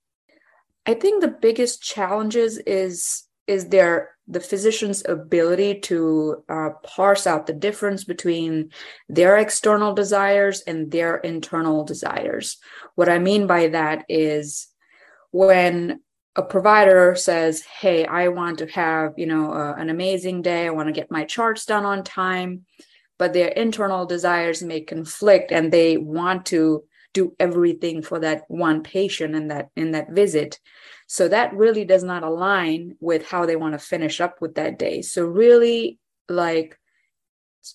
I 0.86 0.94
think 0.94 1.22
the 1.22 1.28
biggest 1.28 1.82
challenges 1.82 2.60
is 2.60 3.24
is 3.46 3.70
their 3.70 4.13
the 4.28 4.40
physician's 4.40 5.04
ability 5.08 5.80
to 5.82 6.44
uh, 6.48 6.70
parse 6.84 7.28
out 7.28 7.46
the 7.46 7.54
difference 7.54 8.04
between 8.04 8.72
their 9.10 9.38
external 9.38 9.94
desires 9.94 10.62
and 10.62 10.92
their 10.92 11.18
internal 11.18 11.84
desires. 11.84 12.58
What 12.96 13.10
I 13.10 13.20
mean 13.20 13.48
by 13.48 13.68
that 13.70 14.06
is 14.08 14.68
when 15.32 16.00
a 16.36 16.42
provider 16.42 17.16
says, 17.16 17.64
"Hey, 17.64 18.06
I 18.06 18.30
want 18.30 18.60
to 18.60 18.68
have 18.68 19.14
you 19.18 19.28
know 19.28 19.52
uh, 19.52 19.76
an 19.78 19.90
amazing 19.90 20.42
day. 20.42 20.68
I 20.68 20.72
want 20.72 20.88
to 20.88 20.94
get 20.94 21.12
my 21.12 21.26
charts 21.26 21.66
done 21.66 21.86
on 21.86 22.04
time," 22.04 22.66
but 23.20 23.34
their 23.34 23.50
internal 23.50 24.06
desires 24.06 24.64
may 24.64 24.82
conflict, 24.82 25.52
and 25.52 25.72
they 25.72 25.98
want 25.98 26.46
to 26.48 26.84
do 27.14 27.36
everything 27.40 28.02
for 28.02 28.20
that 28.20 28.44
one 28.48 28.82
patient 28.82 29.36
in 29.36 29.50
that 29.50 29.70
in 29.76 29.92
that 29.92 30.12
visit 30.12 30.60
so 31.14 31.28
that 31.28 31.54
really 31.54 31.86
does 31.86 32.04
not 32.04 32.24
align 32.24 32.96
with 33.00 33.24
how 33.28 33.46
they 33.46 33.56
want 33.56 33.74
to 33.74 33.78
finish 33.78 34.20
up 34.20 34.42
with 34.42 34.56
that 34.56 34.80
day. 34.80 35.04
So 35.04 35.24
really 35.24 36.00
like 36.28 36.76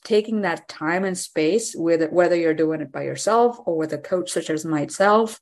taking 0.03 0.41
that 0.41 0.67
time 0.69 1.05
and 1.05 1.17
space 1.17 1.73
with 1.73 2.11
whether 2.11 2.35
you're 2.35 2.53
doing 2.53 2.81
it 2.81 2.91
by 2.91 3.05
yourself 3.05 3.57
or 3.65 3.77
with 3.77 3.93
a 3.93 3.99
coach 3.99 4.33
such 4.33 4.51
as 4.51 4.65
myself 4.65 5.39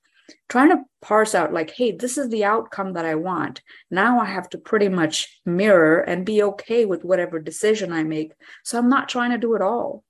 trying 0.51 0.69
to 0.69 0.83
parse 1.01 1.35
out 1.35 1.55
like 1.55 1.71
hey 1.71 1.91
this 1.91 2.19
is 2.19 2.29
the 2.29 2.45
outcome 2.45 2.93
that 2.93 3.07
i 3.07 3.15
want. 3.15 3.63
Now 3.91 4.21
i 4.21 4.27
have 4.27 4.51
to 4.51 4.59
pretty 4.59 4.91
much 4.91 5.41
mirror 5.47 6.01
and 6.01 6.27
be 6.27 6.43
okay 6.43 6.85
with 6.85 7.03
whatever 7.03 7.39
decision 7.39 7.95
i 7.95 8.03
make. 8.03 8.35
So 8.63 8.77
i'm 8.77 8.91
not 8.91 9.09
trying 9.09 9.31
to 9.31 9.39
do 9.39 9.55
it 9.55 9.63
all. 9.63 10.05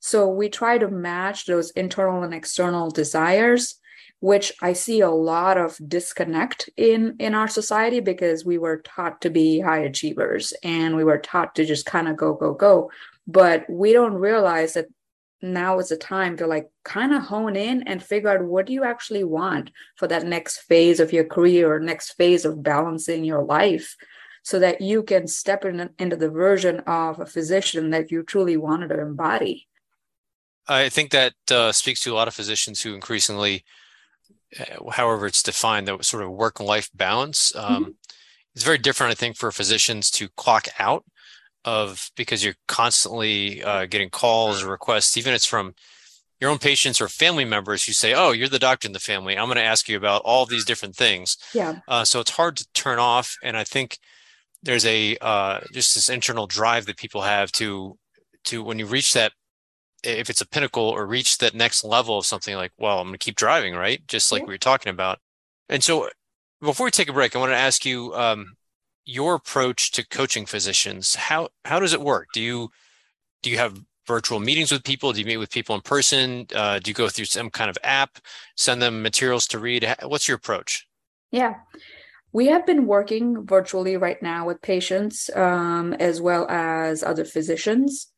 So 0.00 0.28
we 0.28 0.50
try 0.50 0.76
to 0.76 0.90
match 0.90 1.46
those 1.46 1.70
internal 1.70 2.24
and 2.24 2.34
external 2.34 2.90
desires 2.90 3.80
which 4.22 4.52
i 4.62 4.72
see 4.72 5.00
a 5.00 5.10
lot 5.10 5.58
of 5.58 5.76
disconnect 5.88 6.70
in 6.76 7.16
in 7.18 7.34
our 7.34 7.48
society 7.48 7.98
because 7.98 8.44
we 8.44 8.56
were 8.56 8.78
taught 8.78 9.20
to 9.20 9.28
be 9.30 9.60
high 9.60 9.80
achievers 9.80 10.54
and 10.62 10.96
we 10.96 11.04
were 11.04 11.18
taught 11.18 11.54
to 11.56 11.64
just 11.64 11.84
kind 11.86 12.08
of 12.08 12.16
go 12.16 12.32
go 12.32 12.54
go. 12.54 12.90
But 13.26 13.68
we 13.68 13.92
don't 13.92 14.14
realize 14.14 14.74
that 14.74 14.86
now 15.40 15.78
is 15.80 15.88
the 15.88 15.96
time 15.96 16.36
to 16.36 16.46
like 16.46 16.70
kind 16.84 17.12
of 17.12 17.22
hone 17.22 17.56
in 17.56 17.82
and 17.82 18.02
figure 18.02 18.30
out 18.30 18.44
what 18.44 18.66
do 18.66 18.72
you 18.72 18.84
actually 18.84 19.24
want 19.24 19.70
for 19.96 20.06
that 20.06 20.24
next 20.24 20.58
phase 20.58 21.00
of 21.00 21.12
your 21.12 21.24
career 21.24 21.74
or 21.74 21.80
next 21.80 22.12
phase 22.12 22.44
of 22.44 22.62
balancing 22.62 23.24
your 23.24 23.42
life 23.42 23.96
so 24.44 24.58
that 24.60 24.80
you 24.80 25.02
can 25.02 25.26
step 25.26 25.64
in, 25.64 25.90
into 25.98 26.16
the 26.16 26.30
version 26.30 26.80
of 26.80 27.18
a 27.18 27.26
physician 27.26 27.90
that 27.90 28.10
you 28.12 28.22
truly 28.22 28.56
wanted 28.56 28.88
to 28.88 29.00
embody. 29.00 29.68
I 30.68 30.88
think 30.88 31.10
that 31.10 31.34
uh, 31.50 31.72
speaks 31.72 32.00
to 32.02 32.12
a 32.12 32.14
lot 32.14 32.28
of 32.28 32.34
physicians 32.34 32.80
who 32.80 32.94
increasingly 32.94 33.64
however 34.92 35.26
it's 35.26 35.42
defined 35.42 35.88
the 35.88 36.00
sort 36.02 36.22
of 36.22 36.30
work 36.30 36.60
life 36.60 36.90
balance 36.94 37.54
um, 37.56 37.84
mm-hmm. 37.84 37.90
it's 38.54 38.64
very 38.64 38.78
different 38.78 39.10
i 39.10 39.14
think 39.14 39.36
for 39.36 39.50
physicians 39.50 40.10
to 40.10 40.28
clock 40.36 40.68
out 40.78 41.04
of 41.64 42.10
because 42.16 42.44
you're 42.44 42.56
constantly 42.66 43.62
uh, 43.62 43.86
getting 43.86 44.10
calls 44.10 44.62
or 44.62 44.70
requests, 44.70 45.16
even 45.16 45.32
if 45.32 45.36
it's 45.36 45.46
from 45.46 45.74
your 46.40 46.50
own 46.50 46.58
patients 46.58 47.00
or 47.00 47.08
family 47.08 47.44
members 47.44 47.84
who 47.84 47.92
say, 47.92 48.14
"Oh, 48.14 48.32
you're 48.32 48.48
the 48.48 48.58
doctor 48.58 48.86
in 48.86 48.92
the 48.92 48.98
family. 48.98 49.38
I'm 49.38 49.46
going 49.46 49.56
to 49.56 49.62
ask 49.62 49.88
you 49.88 49.96
about 49.96 50.22
all 50.24 50.44
these 50.44 50.64
different 50.64 50.96
things." 50.96 51.36
Yeah. 51.54 51.80
Uh, 51.86 52.04
so 52.04 52.20
it's 52.20 52.32
hard 52.32 52.56
to 52.56 52.66
turn 52.74 52.98
off, 52.98 53.36
and 53.42 53.56
I 53.56 53.64
think 53.64 53.98
there's 54.62 54.84
a 54.84 55.16
uh, 55.20 55.60
just 55.72 55.94
this 55.94 56.08
internal 56.08 56.46
drive 56.46 56.86
that 56.86 56.96
people 56.96 57.22
have 57.22 57.52
to 57.52 57.96
to 58.44 58.62
when 58.62 58.78
you 58.78 58.86
reach 58.86 59.14
that 59.14 59.32
if 60.02 60.30
it's 60.30 60.40
a 60.40 60.48
pinnacle 60.48 60.82
or 60.82 61.06
reach 61.06 61.38
that 61.38 61.54
next 61.54 61.84
level 61.84 62.18
of 62.18 62.26
something 62.26 62.54
like 62.56 62.72
well 62.78 62.98
i'm 62.98 63.08
going 63.08 63.14
to 63.14 63.18
keep 63.18 63.36
driving 63.36 63.74
right? 63.74 64.06
Just 64.08 64.32
like 64.32 64.40
yeah. 64.40 64.46
we 64.46 64.54
were 64.54 64.58
talking 64.58 64.90
about. 64.90 65.18
And 65.68 65.82
so 65.82 66.08
before 66.60 66.86
we 66.86 66.90
take 66.90 67.08
a 67.08 67.12
break 67.12 67.34
i 67.34 67.38
want 67.38 67.52
to 67.52 67.56
ask 67.56 67.84
you 67.84 68.14
um, 68.14 68.56
your 69.04 69.34
approach 69.34 69.90
to 69.92 70.06
coaching 70.06 70.46
physicians. 70.46 71.14
How 71.14 71.48
how 71.64 71.80
does 71.80 71.92
it 71.92 72.00
work? 72.00 72.28
Do 72.32 72.40
you 72.40 72.70
do 73.42 73.50
you 73.50 73.58
have 73.58 73.80
virtual 74.06 74.40
meetings 74.40 74.72
with 74.72 74.84
people? 74.84 75.12
Do 75.12 75.20
you 75.20 75.26
meet 75.26 75.36
with 75.36 75.50
people 75.50 75.74
in 75.74 75.80
person? 75.80 76.46
Uh, 76.54 76.78
do 76.78 76.90
you 76.90 76.94
go 76.94 77.08
through 77.08 77.26
some 77.26 77.50
kind 77.50 77.70
of 77.70 77.78
app 77.82 78.18
send 78.56 78.82
them 78.82 79.02
materials 79.02 79.46
to 79.48 79.58
read? 79.58 79.94
What's 80.02 80.28
your 80.28 80.36
approach? 80.36 80.86
Yeah. 81.30 81.54
We 82.32 82.46
have 82.46 82.64
been 82.64 82.86
working 82.86 83.46
virtually 83.46 83.96
right 83.96 84.20
now 84.22 84.46
with 84.46 84.62
patients 84.62 85.28
um, 85.36 85.92
as 85.94 86.20
well 86.20 86.46
as 86.48 87.02
other 87.02 87.24
physicians 87.24 88.08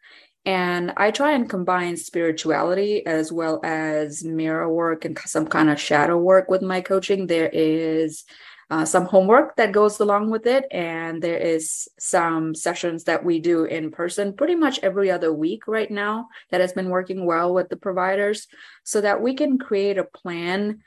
and 0.46 0.92
i 0.96 1.10
try 1.10 1.32
and 1.32 1.48
combine 1.48 1.96
spirituality 1.96 3.04
as 3.06 3.32
well 3.32 3.60
as 3.64 4.24
mirror 4.24 4.72
work 4.72 5.04
and 5.04 5.18
some 5.20 5.46
kind 5.46 5.70
of 5.70 5.80
shadow 5.80 6.16
work 6.16 6.48
with 6.50 6.62
my 6.62 6.80
coaching 6.80 7.26
there 7.26 7.50
is 7.52 8.24
uh, 8.70 8.84
some 8.84 9.04
homework 9.04 9.56
that 9.56 9.72
goes 9.72 10.00
along 10.00 10.30
with 10.30 10.46
it. 10.46 10.64
And 10.70 11.22
there 11.22 11.38
is 11.38 11.88
some 11.98 12.54
sessions 12.54 13.04
that 13.04 13.24
we 13.24 13.38
do 13.38 13.64
in 13.64 13.90
person 13.90 14.32
pretty 14.32 14.54
much 14.54 14.80
every 14.82 15.10
other 15.10 15.32
week 15.32 15.68
right 15.68 15.90
now 15.90 16.28
that 16.50 16.60
has 16.60 16.72
been 16.72 16.88
working 16.88 17.26
well 17.26 17.52
with 17.52 17.68
the 17.68 17.76
providers 17.76 18.48
so 18.82 19.00
that 19.00 19.20
we 19.20 19.34
can 19.34 19.58
create 19.58 19.98
a 19.98 20.04
plan 20.04 20.80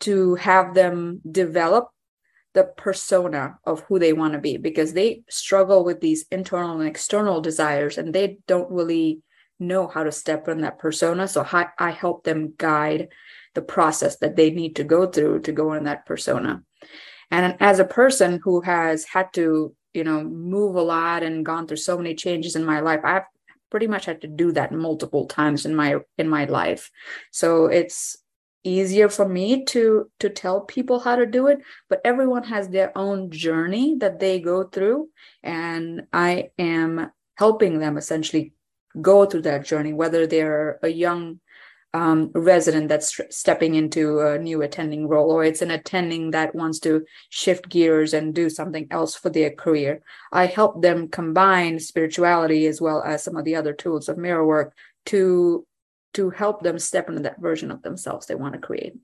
to 0.00 0.34
have 0.34 0.74
them 0.74 1.20
develop 1.30 1.90
the 2.54 2.64
persona 2.76 3.58
of 3.64 3.80
who 3.80 3.98
they 3.98 4.12
want 4.12 4.34
to 4.34 4.38
be 4.38 4.56
because 4.56 4.92
they 4.92 5.22
struggle 5.28 5.84
with 5.84 6.00
these 6.00 6.26
internal 6.30 6.78
and 6.80 6.88
external 6.88 7.40
desires 7.40 7.98
and 7.98 8.14
they 8.14 8.38
don't 8.46 8.70
really 8.70 9.22
know 9.58 9.86
how 9.86 10.02
to 10.02 10.12
step 10.12 10.48
in 10.48 10.60
that 10.60 10.78
persona. 10.78 11.26
So 11.28 11.46
I, 11.50 11.68
I 11.78 11.90
help 11.90 12.24
them 12.24 12.54
guide 12.58 13.08
the 13.54 13.62
process 13.62 14.16
that 14.18 14.36
they 14.36 14.50
need 14.50 14.76
to 14.76 14.84
go 14.84 15.06
through 15.06 15.40
to 15.40 15.52
go 15.52 15.72
in 15.74 15.84
that 15.84 16.04
persona. 16.04 16.62
And 17.30 17.56
as 17.60 17.78
a 17.78 17.84
person 17.84 18.40
who 18.42 18.60
has 18.62 19.04
had 19.04 19.32
to, 19.34 19.74
you 19.94 20.04
know, 20.04 20.22
move 20.22 20.76
a 20.76 20.82
lot 20.82 21.22
and 21.22 21.44
gone 21.44 21.66
through 21.66 21.78
so 21.78 21.96
many 21.96 22.14
changes 22.14 22.56
in 22.56 22.64
my 22.64 22.80
life, 22.80 23.00
I've 23.04 23.24
pretty 23.70 23.86
much 23.86 24.04
had 24.04 24.20
to 24.20 24.28
do 24.28 24.52
that 24.52 24.72
multiple 24.72 25.26
times 25.26 25.64
in 25.64 25.74
my 25.74 25.96
in 26.18 26.28
my 26.28 26.44
life. 26.44 26.90
So 27.30 27.66
it's 27.66 28.18
easier 28.64 29.08
for 29.08 29.28
me 29.28 29.64
to 29.64 30.10
to 30.20 30.28
tell 30.28 30.60
people 30.60 31.00
how 31.00 31.16
to 31.16 31.26
do 31.26 31.46
it 31.48 31.58
but 31.88 32.00
everyone 32.04 32.44
has 32.44 32.68
their 32.68 32.96
own 32.96 33.30
journey 33.30 33.96
that 33.98 34.20
they 34.20 34.40
go 34.40 34.64
through 34.64 35.08
and 35.42 36.02
i 36.12 36.50
am 36.58 37.10
helping 37.36 37.78
them 37.78 37.96
essentially 37.96 38.52
go 39.00 39.24
through 39.26 39.42
that 39.42 39.64
journey 39.64 39.92
whether 39.92 40.26
they're 40.26 40.78
a 40.82 40.88
young 40.88 41.40
um, 41.94 42.30
resident 42.34 42.88
that's 42.88 43.20
stepping 43.30 43.74
into 43.74 44.20
a 44.20 44.38
new 44.38 44.62
attending 44.62 45.08
role, 45.08 45.30
or 45.30 45.44
it's 45.44 45.62
an 45.62 45.70
attending 45.70 46.30
that 46.30 46.54
wants 46.54 46.78
to 46.80 47.04
shift 47.28 47.68
gears 47.68 48.14
and 48.14 48.34
do 48.34 48.48
something 48.48 48.86
else 48.90 49.14
for 49.14 49.28
their 49.28 49.50
career. 49.50 50.02
I 50.32 50.46
help 50.46 50.80
them 50.80 51.08
combine 51.08 51.78
spirituality 51.78 52.66
as 52.66 52.80
well 52.80 53.02
as 53.02 53.22
some 53.22 53.36
of 53.36 53.44
the 53.44 53.56
other 53.56 53.74
tools 53.74 54.08
of 54.08 54.16
mirror 54.16 54.46
work 54.46 54.74
to 55.06 55.66
to 56.14 56.30
help 56.30 56.62
them 56.62 56.78
step 56.78 57.08
into 57.08 57.22
that 57.22 57.40
version 57.40 57.70
of 57.70 57.82
themselves 57.82 58.26
they 58.26 58.34
want 58.34 58.54
to 58.54 58.60
create. 58.60 58.94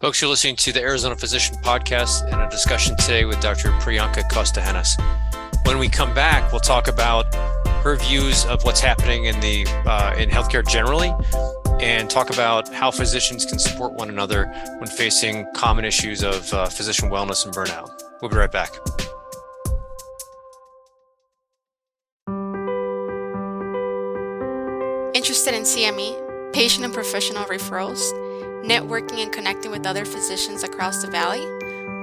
Folks, 0.00 0.22
you're 0.22 0.30
listening 0.30 0.56
to 0.56 0.72
the 0.72 0.80
Arizona 0.80 1.14
Physician 1.14 1.56
Podcast 1.56 2.24
and 2.32 2.40
a 2.40 2.48
discussion 2.48 2.96
today 2.96 3.26
with 3.26 3.38
Dr. 3.40 3.68
Priyanka 3.80 4.30
Costa-Hennis. 4.30 4.96
When 5.66 5.78
we 5.78 5.90
come 5.90 6.14
back, 6.14 6.50
we'll 6.52 6.60
talk 6.60 6.88
about 6.88 7.34
her 7.82 7.96
views 7.96 8.46
of 8.46 8.64
what's 8.64 8.80
happening 8.80 9.26
in 9.26 9.38
the 9.40 9.66
uh, 9.86 10.14
in 10.16 10.30
healthcare 10.30 10.66
generally, 10.66 11.12
and 11.80 12.08
talk 12.08 12.30
about 12.30 12.72
how 12.72 12.90
physicians 12.90 13.44
can 13.44 13.58
support 13.58 13.92
one 13.92 14.08
another 14.08 14.46
when 14.78 14.86
facing 14.86 15.46
common 15.54 15.84
issues 15.84 16.22
of 16.22 16.52
uh, 16.52 16.66
physician 16.66 17.10
wellness 17.10 17.44
and 17.44 17.54
burnout. 17.54 17.90
We'll 18.20 18.30
be 18.30 18.36
right 18.36 18.52
back. 18.52 18.70
Interested 25.50 25.82
in 25.82 25.96
CME, 25.96 26.52
patient 26.52 26.84
and 26.84 26.94
professional 26.94 27.42
referrals, 27.46 27.98
networking 28.64 29.18
and 29.18 29.32
connecting 29.32 29.72
with 29.72 29.84
other 29.84 30.04
physicians 30.04 30.62
across 30.62 31.02
the 31.02 31.10
valley? 31.10 31.44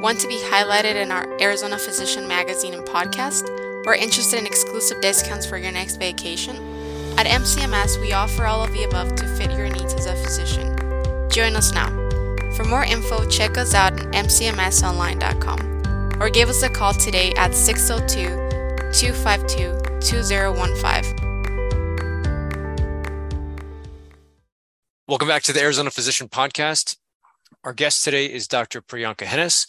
Want 0.02 0.20
to 0.20 0.28
be 0.28 0.38
highlighted 0.52 0.96
in 0.96 1.12
our 1.12 1.26
Arizona 1.40 1.78
Physician 1.78 2.28
magazine 2.28 2.74
and 2.74 2.86
podcast? 2.86 3.48
Or 3.86 3.96
interested 3.96 4.40
in 4.40 4.46
exclusive 4.46 5.00
discounts 5.00 5.46
for 5.46 5.58
your 5.58 5.72
next 5.72 5.96
vacation? 5.96 6.58
At 7.18 7.26
MCMS, 7.26 8.02
we 8.02 8.12
offer 8.12 8.46
all 8.46 8.66
of 8.66 8.74
the 8.74 8.84
above 8.84 9.16
to 9.16 9.26
fit 9.38 9.52
your 9.52 9.70
needs 9.70 9.94
as 9.94 10.08
a 10.08 10.16
physician. 10.16 10.76
Join 11.30 11.56
us 11.56 11.72
now. 11.72 11.88
For 12.58 12.66
more 12.66 12.84
info, 12.84 13.26
check 13.30 13.58
us 13.58 13.74
out 13.74 13.94
at 13.94 14.08
mcmsonline.com 14.08 16.22
or 16.22 16.30
give 16.30 16.50
us 16.50 16.64
a 16.64 16.70
call 16.70 16.94
today 16.94 17.32
at 17.38 17.56
602 17.56 18.28
252 18.92 20.02
2015. 20.02 21.27
Welcome 25.10 25.30
back 25.30 25.44
to 25.44 25.54
the 25.54 25.62
Arizona 25.62 25.90
Physician 25.90 26.28
Podcast. 26.28 26.98
Our 27.64 27.72
guest 27.72 28.04
today 28.04 28.26
is 28.26 28.46
Dr. 28.46 28.82
Priyanka 28.82 29.26
Hennis. 29.26 29.66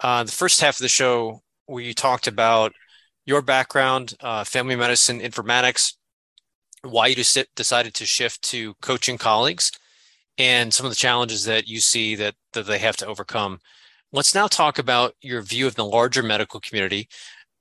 Uh, 0.00 0.24
the 0.24 0.32
first 0.32 0.62
half 0.62 0.76
of 0.76 0.82
the 0.82 0.88
show, 0.88 1.42
we 1.68 1.92
talked 1.92 2.26
about 2.26 2.72
your 3.26 3.42
background, 3.42 4.14
uh, 4.20 4.44
family 4.44 4.74
medicine, 4.74 5.20
informatics, 5.20 5.92
why 6.80 7.08
you 7.08 7.22
decided 7.54 7.92
to 7.92 8.06
shift 8.06 8.40
to 8.44 8.72
coaching 8.80 9.18
colleagues 9.18 9.72
and 10.38 10.72
some 10.72 10.86
of 10.86 10.90
the 10.90 10.96
challenges 10.96 11.44
that 11.44 11.68
you 11.68 11.78
see 11.78 12.14
that, 12.14 12.34
that 12.54 12.64
they 12.64 12.78
have 12.78 12.96
to 12.96 13.06
overcome. 13.06 13.58
Let's 14.10 14.34
now 14.34 14.46
talk 14.46 14.78
about 14.78 15.12
your 15.20 15.42
view 15.42 15.66
of 15.66 15.74
the 15.74 15.84
larger 15.84 16.22
medical 16.22 16.60
community. 16.60 17.10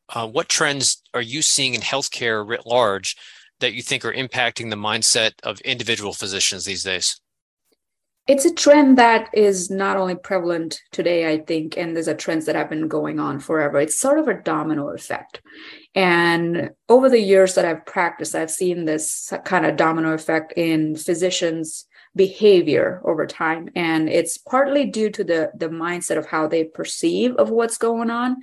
Uh, 0.07 0.29
what 0.29 0.47
trends 0.47 1.03
are 1.13 1.21
you 1.21 1.41
seeing 1.41 1.73
in 1.73 1.81
healthcare 1.81 2.47
writ 2.47 2.65
large 2.65 3.17
that 3.61 3.73
you 3.73 3.81
think 3.81 4.03
are 4.03 4.13
impacting 4.13 4.69
the 4.69 4.75
mindset 4.75 5.31
of 5.43 5.61
individual 5.61 6.13
physicians 6.13 6.65
these 6.65 6.83
days? 6.83 7.19
It's 8.27 8.45
a 8.45 8.53
trend 8.53 8.97
that 8.99 9.29
is 9.33 9.71
not 9.71 9.97
only 9.97 10.15
prevalent 10.15 10.79
today, 10.91 11.33
I 11.33 11.39
think, 11.39 11.75
and 11.75 11.95
there's 11.95 12.07
a 12.07 12.13
trend 12.13 12.43
that 12.43 12.55
have 12.55 12.69
been 12.69 12.87
going 12.87 13.19
on 13.19 13.39
forever. 13.39 13.79
It's 13.79 13.97
sort 13.97 14.19
of 14.19 14.27
a 14.27 14.41
domino 14.41 14.89
effect. 14.89 15.41
And 15.95 16.69
over 16.87 17.09
the 17.09 17.19
years 17.19 17.55
that 17.55 17.65
I've 17.65 17.85
practiced, 17.85 18.35
I've 18.35 18.51
seen 18.51 18.85
this 18.85 19.33
kind 19.43 19.65
of 19.65 19.75
domino 19.75 20.13
effect 20.13 20.53
in 20.55 20.95
physicians 20.95 21.87
behavior 22.15 23.01
over 23.05 23.25
time 23.25 23.69
and 23.73 24.09
it's 24.09 24.37
partly 24.37 24.85
due 24.85 25.09
to 25.09 25.23
the 25.23 25.49
the 25.55 25.69
mindset 25.69 26.17
of 26.17 26.25
how 26.25 26.45
they 26.45 26.65
perceive 26.65 27.33
of 27.37 27.49
what's 27.49 27.77
going 27.77 28.09
on 28.09 28.35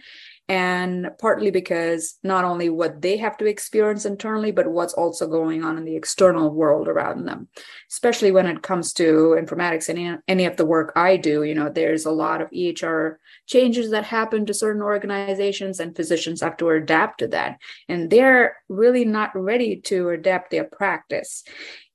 and 0.48 1.10
partly 1.18 1.50
because 1.50 2.18
not 2.22 2.44
only 2.44 2.68
what 2.68 3.02
they 3.02 3.16
have 3.16 3.36
to 3.36 3.46
experience 3.46 4.04
internally 4.04 4.50
but 4.50 4.66
what's 4.66 4.94
also 4.94 5.26
going 5.26 5.62
on 5.62 5.76
in 5.76 5.84
the 5.84 5.96
external 5.96 6.50
world 6.50 6.88
around 6.88 7.24
them. 7.24 7.48
Especially 7.90 8.30
when 8.30 8.46
it 8.46 8.62
comes 8.62 8.92
to 8.94 9.36
informatics 9.38 9.88
and 9.88 10.20
any, 10.28 10.44
of 10.44 10.56
the 10.56 10.64
work 10.64 10.92
i 10.96 11.16
do 11.16 11.42
you 11.42 11.54
know 11.54 11.68
there's 11.68 12.06
a 12.06 12.10
lot 12.10 12.40
of 12.40 12.48
ehr 12.52 13.18
changes 13.46 13.90
that 13.90 14.04
happen 14.04 14.46
to 14.46 14.54
certain 14.54 14.82
organizations 14.82 15.80
and 15.80 15.96
physicians 15.96 16.40
have 16.40 16.56
to 16.58 16.70
adapt 16.70 17.18
to 17.18 17.28
that. 17.28 17.58
And 17.88 18.10
they're 18.10 18.56
really 18.68 19.04
not 19.04 19.34
ready 19.34 19.80
to 19.82 20.10
adapt 20.10 20.50
their 20.50 20.64
practice. 20.64 21.44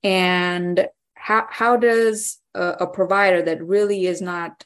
And 0.04 0.88
how, 1.14 1.48
how 1.50 1.78
does 1.78 2.40
a, 2.54 2.76
a 2.82 2.88
provider 2.88 3.42
that 3.44 3.64
really 3.64 4.06
is 4.06 4.22
not 4.22 4.66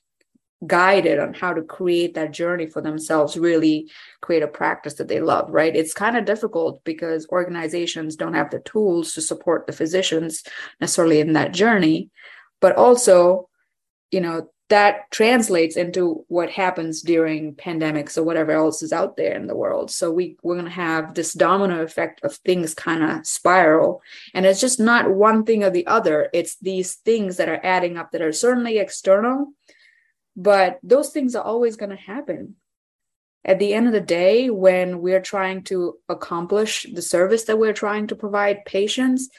guided 0.66 1.20
on 1.20 1.34
how 1.34 1.54
to 1.54 1.62
create 1.62 2.16
that 2.16 2.32
journey 2.32 2.66
for 2.66 2.82
themselves 2.82 3.38
really 3.38 3.90
create 4.22 4.42
a 4.42 4.48
practice 4.48 4.96
that 4.96 5.08
they 5.08 5.20
love 5.20 5.50
right? 5.52 5.76
It's 5.76 5.94
kind 5.94 6.18
of 6.18 6.26
difficult 6.26 6.84
because 6.84 7.28
organizations 7.30 8.16
don't 8.16 8.34
have 8.34 8.50
the 8.50 8.60
tools 8.60 9.14
to 9.14 9.22
support 9.22 9.68
the 9.68 9.74
physicians 9.74 10.44
necessarily 10.82 11.20
in 11.20 11.34
that 11.34 11.54
journey. 11.54 12.10
But 12.60 12.76
also 12.76 13.50
you 14.12 14.22
know 14.22 14.50
that 14.70 15.10
translates 15.12 15.78
into 15.78 16.26
what 16.28 16.50
happens 16.50 17.02
during 17.02 17.56
pandemics 17.56 18.18
or 18.18 18.24
whatever 18.24 18.52
else 18.52 18.82
is 18.82 18.92
out 18.92 19.16
there 19.16 19.34
in 19.34 19.48
the 19.48 19.56
world. 19.56 19.90
So 19.90 20.12
we 20.12 20.38
we're 20.44 20.56
going 20.56 20.66
to 20.66 20.72
have 20.72 21.14
this 21.14 21.34
domino 21.34 21.82
effect 21.84 22.22
of 22.24 22.36
things 22.36 22.74
kind 22.74 23.02
of 23.02 23.26
spiral. 23.26 24.02
And 24.34 24.46
it's 24.46 24.60
just 24.60 24.80
not 24.80 25.10
one 25.10 25.46
thing 25.46 25.64
or 25.64 25.70
the 25.70 25.88
other. 25.88 26.30
It's 26.34 26.58
these 26.58 26.96
things 26.96 27.38
that 27.38 27.48
are 27.48 27.62
adding 27.64 27.98
up 27.98 28.12
that 28.12 28.22
are 28.22 28.34
certainly 28.34 28.78
external 28.78 29.54
but 30.38 30.79
those 30.84 31.10
things 31.10 31.36
are 31.36 31.44
always 31.44 31.75
going 31.75 31.89
to 31.89 31.96
happen. 31.96 32.56
At 33.44 33.60
the 33.60 33.74
end 33.74 33.88
of 33.88 33.94
the 33.94 34.01
day, 34.01 34.50
when 34.50 35.01
we're 35.01 35.22
trying 35.22 35.63
to 35.63 35.98
accomplish 36.08 36.86
the 36.94 37.01
service 37.01 37.46
that 37.46 37.58
we're 37.58 37.74
trying 37.74 38.08
to 38.08 38.15
provide 38.15 38.65
patients, 38.65 39.29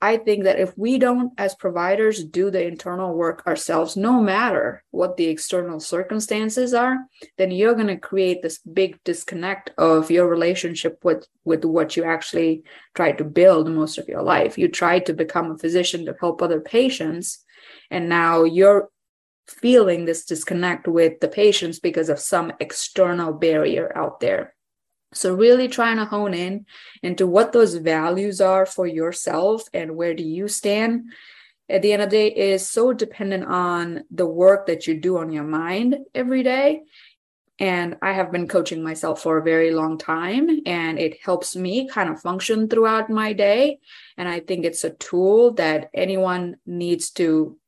I 0.00 0.16
think 0.16 0.44
that 0.44 0.60
if 0.60 0.76
we 0.78 0.98
don't, 0.98 1.32
as 1.38 1.54
providers, 1.54 2.24
do 2.24 2.50
the 2.50 2.64
internal 2.64 3.14
work 3.14 3.44
ourselves, 3.46 3.96
no 3.96 4.20
matter 4.20 4.84
what 4.90 5.16
the 5.16 5.26
external 5.26 5.80
circumstances 5.80 6.72
are, 6.72 6.98
then 7.36 7.50
you're 7.50 7.74
going 7.74 7.88
to 7.88 7.96
create 7.96 8.40
this 8.40 8.58
big 8.58 9.02
disconnect 9.04 9.70
of 9.76 10.10
your 10.10 10.28
relationship 10.28 10.98
with, 11.04 11.26
with 11.44 11.64
what 11.64 11.96
you 11.96 12.04
actually 12.04 12.62
tried 12.94 13.18
to 13.18 13.24
build 13.24 13.68
most 13.68 13.98
of 13.98 14.08
your 14.08 14.22
life. 14.22 14.56
You 14.56 14.68
tried 14.68 15.06
to 15.06 15.14
become 15.14 15.50
a 15.50 15.58
physician 15.58 16.06
to 16.06 16.16
help 16.20 16.42
other 16.42 16.60
patients, 16.60 17.44
and 17.90 18.08
now 18.08 18.44
you're 18.44 18.88
feeling 19.48 20.04
this 20.04 20.24
disconnect 20.24 20.86
with 20.86 21.20
the 21.20 21.28
patients 21.28 21.80
because 21.80 22.08
of 22.08 22.18
some 22.18 22.52
external 22.60 23.32
barrier 23.32 23.90
out 23.96 24.20
there. 24.20 24.54
So, 25.14 25.34
really 25.34 25.68
trying 25.68 25.96
to 25.96 26.04
hone 26.04 26.34
in 26.34 26.66
into 27.02 27.26
what 27.26 27.52
those 27.52 27.74
values 27.74 28.40
are 28.40 28.66
for 28.66 28.86
yourself 28.86 29.62
and 29.72 29.96
where 29.96 30.14
do 30.14 30.22
you 30.22 30.48
stand 30.48 31.10
at 31.68 31.82
the 31.82 31.92
end 31.92 32.02
of 32.02 32.10
the 32.10 32.16
day 32.16 32.28
is 32.28 32.68
so 32.68 32.92
dependent 32.92 33.44
on 33.44 34.04
the 34.10 34.26
work 34.26 34.66
that 34.66 34.86
you 34.86 34.98
do 34.98 35.18
on 35.18 35.30
your 35.30 35.44
mind 35.44 35.98
every 36.14 36.42
day. 36.42 36.82
And 37.58 37.96
I 38.00 38.12
have 38.12 38.30
been 38.30 38.48
coaching 38.48 38.82
myself 38.82 39.20
for 39.20 39.36
a 39.36 39.42
very 39.42 39.72
long 39.72 39.98
time, 39.98 40.48
and 40.64 40.98
it 40.98 41.18
helps 41.22 41.56
me 41.56 41.88
kind 41.88 42.08
of 42.08 42.22
function 42.22 42.68
throughout 42.68 43.10
my 43.10 43.32
day. 43.32 43.80
And 44.16 44.28
I 44.28 44.40
think 44.40 44.64
it's 44.64 44.84
a 44.84 44.90
tool 44.90 45.54
that 45.54 45.90
anyone 45.92 46.56
needs 46.66 47.10
to 47.12 47.58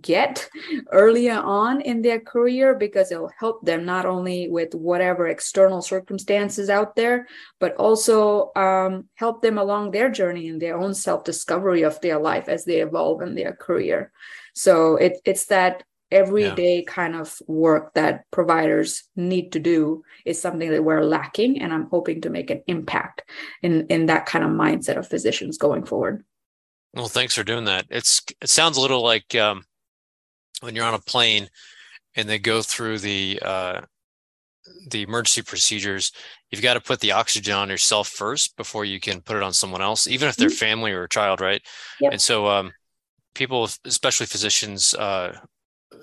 get 0.00 0.48
earlier 0.92 1.38
on 1.38 1.80
in 1.80 2.02
their 2.02 2.20
career 2.20 2.74
because 2.74 3.12
it'll 3.12 3.30
help 3.38 3.64
them 3.64 3.84
not 3.84 4.06
only 4.06 4.48
with 4.48 4.74
whatever 4.74 5.28
external 5.28 5.82
circumstances 5.82 6.70
out 6.70 6.96
there, 6.96 7.26
but 7.60 7.74
also 7.76 8.50
um, 8.56 9.08
help 9.14 9.42
them 9.42 9.58
along 9.58 9.90
their 9.90 10.10
journey 10.10 10.48
in 10.48 10.58
their 10.58 10.78
own 10.78 10.94
self 10.94 11.24
discovery 11.24 11.82
of 11.82 12.00
their 12.00 12.18
life 12.18 12.48
as 12.48 12.64
they 12.64 12.80
evolve 12.80 13.22
in 13.22 13.34
their 13.34 13.52
career. 13.52 14.10
So 14.54 14.96
it, 14.96 15.20
it's 15.24 15.46
that 15.46 15.82
everyday 16.10 16.76
yeah. 16.76 16.84
kind 16.86 17.16
of 17.16 17.36
work 17.46 17.94
that 17.94 18.30
providers 18.30 19.04
need 19.16 19.52
to 19.52 19.58
do 19.58 20.02
is 20.24 20.40
something 20.40 20.70
that 20.70 20.84
we're 20.84 21.02
lacking 21.02 21.60
and 21.60 21.72
i'm 21.72 21.88
hoping 21.90 22.20
to 22.20 22.30
make 22.30 22.50
an 22.50 22.62
impact 22.66 23.22
in 23.62 23.86
in 23.88 24.06
that 24.06 24.26
kind 24.26 24.44
of 24.44 24.50
mindset 24.50 24.98
of 24.98 25.08
physicians 25.08 25.56
going 25.56 25.84
forward 25.84 26.22
well 26.92 27.08
thanks 27.08 27.34
for 27.34 27.42
doing 27.42 27.64
that 27.64 27.86
it's 27.88 28.22
it 28.40 28.50
sounds 28.50 28.76
a 28.76 28.80
little 28.80 29.02
like 29.02 29.34
um, 29.34 29.64
when 30.60 30.74
you're 30.74 30.84
on 30.84 30.94
a 30.94 30.98
plane 30.98 31.48
and 32.16 32.28
they 32.28 32.38
go 32.38 32.62
through 32.62 32.98
the 32.98 33.40
uh, 33.42 33.80
the 34.90 35.02
emergency 35.02 35.42
procedures, 35.42 36.12
you've 36.50 36.62
got 36.62 36.74
to 36.74 36.80
put 36.80 37.00
the 37.00 37.12
oxygen 37.12 37.54
on 37.54 37.68
yourself 37.68 38.08
first 38.08 38.56
before 38.56 38.84
you 38.84 39.00
can 39.00 39.20
put 39.20 39.36
it 39.36 39.42
on 39.42 39.52
someone 39.52 39.82
else, 39.82 40.06
even 40.06 40.28
if 40.28 40.36
they're 40.36 40.48
mm-hmm. 40.48 40.56
family 40.56 40.92
or 40.92 41.04
a 41.04 41.08
child, 41.08 41.40
right? 41.40 41.62
Yep. 42.00 42.12
And 42.12 42.22
so, 42.22 42.48
um, 42.48 42.72
people, 43.34 43.68
especially 43.84 44.26
physicians 44.26 44.94
uh, 44.94 45.36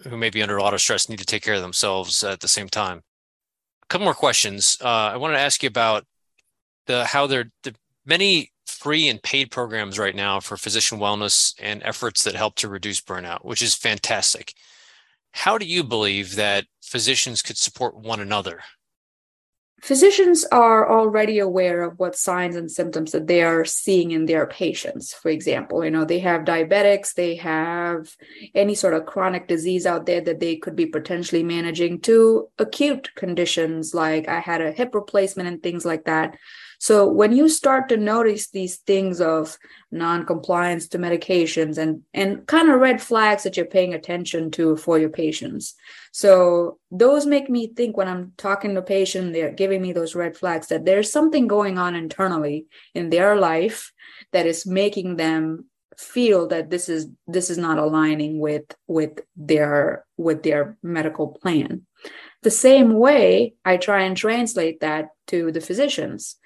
who 0.08 0.18
may 0.18 0.30
be 0.30 0.42
under 0.42 0.58
a 0.58 0.64
lot 0.64 0.74
of 0.74 0.82
stress, 0.82 1.10
need 1.10 1.20
to 1.20 1.26
take 1.26 1.44
care 1.44 1.56
of 1.56 1.62
themselves 1.62 2.24
at 2.24 2.40
the 2.40 2.48
same 2.48 2.70
time. 2.70 3.02
A 3.84 3.88
couple 3.88 4.06
more 4.06 4.14
questions. 4.14 4.78
Uh, 4.82 4.88
I 5.14 5.18
wanted 5.18 5.34
to 5.34 5.42
ask 5.42 5.64
you 5.64 5.68
about 5.68 6.06
the 6.88 7.06
how 7.06 7.28
there 7.28 7.52
the 7.64 7.76
many 8.06 8.51
free 8.82 9.08
and 9.08 9.22
paid 9.22 9.52
programs 9.52 10.00
right 10.00 10.15
now 10.15 10.39
for 10.39 10.58
physician 10.58 10.98
wellness 10.98 11.54
and 11.60 11.84
efforts 11.84 12.24
that 12.24 12.34
help 12.34 12.56
to 12.56 12.67
reduce 12.67 13.00
burnout, 13.00 13.46
which 13.46 13.62
is 13.62 13.76
fantastic. 13.76 14.56
How 15.34 15.60
do 15.60 15.65
you 15.67 15.84
believe 15.84 16.36
that 16.36 16.65
physicians 16.82 17.44
could 17.44 17.58
support 17.58 17.96
one 17.96 18.20
another? 18.20 18.62
Physicians 19.84 20.46
are 20.52 20.91
already 20.91 21.38
aware 21.39 21.84
of 21.84 21.98
what 22.00 22.15
signs 22.15 22.56
and 22.56 22.72
symptoms 22.72 23.12
that 23.12 23.28
they 23.28 23.44
are 23.44 23.65
seeing 23.65 24.12
in 24.12 24.26
their 24.26 24.48
patients. 24.48 25.13
For 25.13 25.30
example, 25.30 25.84
you 25.84 25.91
know, 25.91 26.06
they 26.06 26.20
have 26.20 26.41
diabetics, 26.41 27.13
they 27.13 27.36
have 27.36 28.15
any 28.56 28.74
sort 28.74 28.96
of 28.96 29.06
chronic 29.06 29.48
disease 29.48 29.86
out 29.86 30.08
there 30.08 30.22
that 30.22 30.39
they 30.39 30.56
could 30.56 30.76
be 30.76 30.86
potentially 30.88 31.44
managing 31.44 32.02
to 32.02 32.48
acute 32.58 33.10
conditions 33.15 33.94
like 33.94 34.28
I 34.28 34.39
had 34.39 34.62
a 34.62 34.72
hip 34.72 34.94
replacement 34.94 35.50
and 35.50 35.62
things 35.62 35.86
like 35.86 36.06
that. 36.06 36.36
So 36.82 37.08
when 37.08 37.32
you 37.32 37.48
start 37.48 37.89
to 37.89 37.98
notice 37.98 38.50
these 38.50 38.78
things 38.78 39.22
of 39.22 39.56
non-compliance 39.91 40.88
to 40.88 40.98
medications 40.98 41.78
and 41.78 42.02
and 42.12 42.48
kind 42.48 42.72
of 42.72 42.80
red 42.80 43.00
flags 43.00 43.44
that 43.44 43.56
you're 43.56 43.67
paying 43.67 43.94
attention 43.94 44.50
to 44.52 44.76
for 44.78 44.98
your 44.98 45.12
patients. 45.12 45.76
So 46.12 46.80
those 46.89 47.28
make 47.28 47.52
me 47.52 47.67
think 47.67 47.96
when 47.96 48.08
I'm 48.08 48.34
talking 48.36 48.74
to 48.74 48.80
a 48.80 48.84
patient, 48.84 49.32
they're 49.32 49.52
giving 49.52 49.80
me 49.80 49.94
those 49.94 50.15
red 50.15 50.36
flags 50.36 50.70
that 50.70 50.84
there's 50.84 51.12
something 51.12 51.46
going 51.46 51.78
on 51.78 51.96
internally 51.96 52.65
in 52.96 53.12
their 53.12 53.36
life 53.36 53.91
that 54.32 54.48
is 54.48 54.65
making 54.65 55.17
them 55.17 55.65
feel 56.00 56.48
that 56.48 56.72
this 56.72 56.89
is 56.89 57.10
this 57.28 57.52
is 57.52 57.60
not 57.60 57.78
aligning 57.78 58.39
with 58.39 58.65
with 58.88 59.20
their 59.36 60.04
with 60.17 60.41
their 60.41 60.80
medical 60.82 61.28
plan 61.28 61.86
the 62.41 62.50
same 62.50 62.94
way 62.94 63.54
i 63.63 63.78
try 63.78 64.02
and 64.02 64.17
translate 64.17 64.80
that 64.80 65.10
to 65.28 65.52
the 65.52 65.62
physicians 65.62 66.38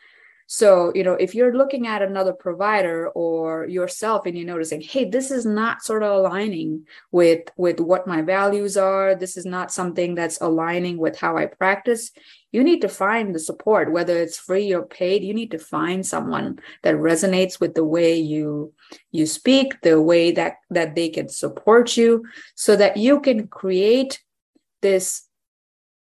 so, 0.47 0.91
you 0.93 1.03
know, 1.03 1.13
if 1.13 1.33
you're 1.33 1.57
looking 1.57 1.87
at 1.87 2.03
another 2.03 2.33
provider 2.33 3.09
or 3.09 3.65
yourself 3.65 4.27
and 4.27 4.37
you're 4.37 4.45
noticing, 4.45 4.79
hey, 4.79 5.05
this 5.05 5.31
is 5.31 5.43
not 5.43 5.83
sort 5.83 6.03
of 6.03 6.11
aligning 6.11 6.85
with 7.11 7.49
with 7.57 7.79
what 7.79 8.05
my 8.05 8.21
values 8.21 8.77
are, 8.77 9.15
this 9.15 9.37
is 9.37 9.45
not 9.45 9.71
something 9.71 10.13
that's 10.13 10.39
aligning 10.41 10.97
with 10.97 11.17
how 11.17 11.35
I 11.35 11.47
practice, 11.47 12.11
you 12.51 12.63
need 12.63 12.81
to 12.81 12.89
find 12.89 13.33
the 13.33 13.39
support, 13.39 13.91
whether 13.91 14.17
it's 14.17 14.37
free 14.37 14.71
or 14.71 14.85
paid, 14.85 15.23
you 15.23 15.33
need 15.33 15.49
to 15.51 15.59
find 15.59 16.05
someone 16.05 16.59
that 16.83 16.95
resonates 16.95 17.59
with 17.59 17.73
the 17.73 17.83
way 17.83 18.15
you 18.15 18.71
you 19.11 19.25
speak, 19.25 19.81
the 19.81 19.99
way 19.99 20.31
that 20.31 20.57
that 20.69 20.93
they 20.93 21.09
can 21.09 21.27
support 21.27 21.97
you 21.97 22.23
so 22.53 22.75
that 22.75 22.97
you 22.97 23.19
can 23.19 23.47
create 23.47 24.21
this 24.83 25.27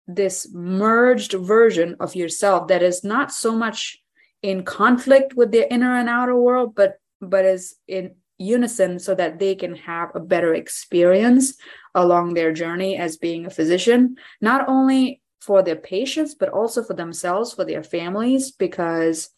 this 0.06 0.50
merged 0.54 1.34
version 1.34 1.96
of 2.02 2.14
yourself 2.14 2.68
that 2.68 2.84
is 2.84 3.06
not 3.06 3.32
so 3.32 3.56
much 3.56 4.02
in 4.48 4.64
conflict 4.64 5.34
with 5.36 5.52
their 5.52 5.68
inner 5.70 5.94
and 6.00 6.08
outer 6.08 6.40
world, 6.40 6.74
but 6.74 7.02
but 7.20 7.44
is 7.44 7.76
in 7.86 8.16
unison 8.38 8.98
so 8.98 9.14
that 9.14 9.40
they 9.40 9.56
can 9.56 9.76
have 9.76 10.10
a 10.16 10.22
better 10.22 10.54
experience 10.54 11.56
along 11.94 12.34
their 12.34 12.54
journey 12.54 12.96
as 12.96 13.18
being 13.18 13.46
a 13.46 13.50
physician, 13.50 14.16
not 14.40 14.70
only 14.70 15.22
for 15.42 15.62
their 15.64 15.76
patients, 15.76 16.34
but 16.34 16.48
also 16.48 16.82
for 16.82 16.94
themselves, 16.94 17.52
for 17.52 17.66
their 17.66 17.84
families, 17.84 18.52
because 18.52 19.30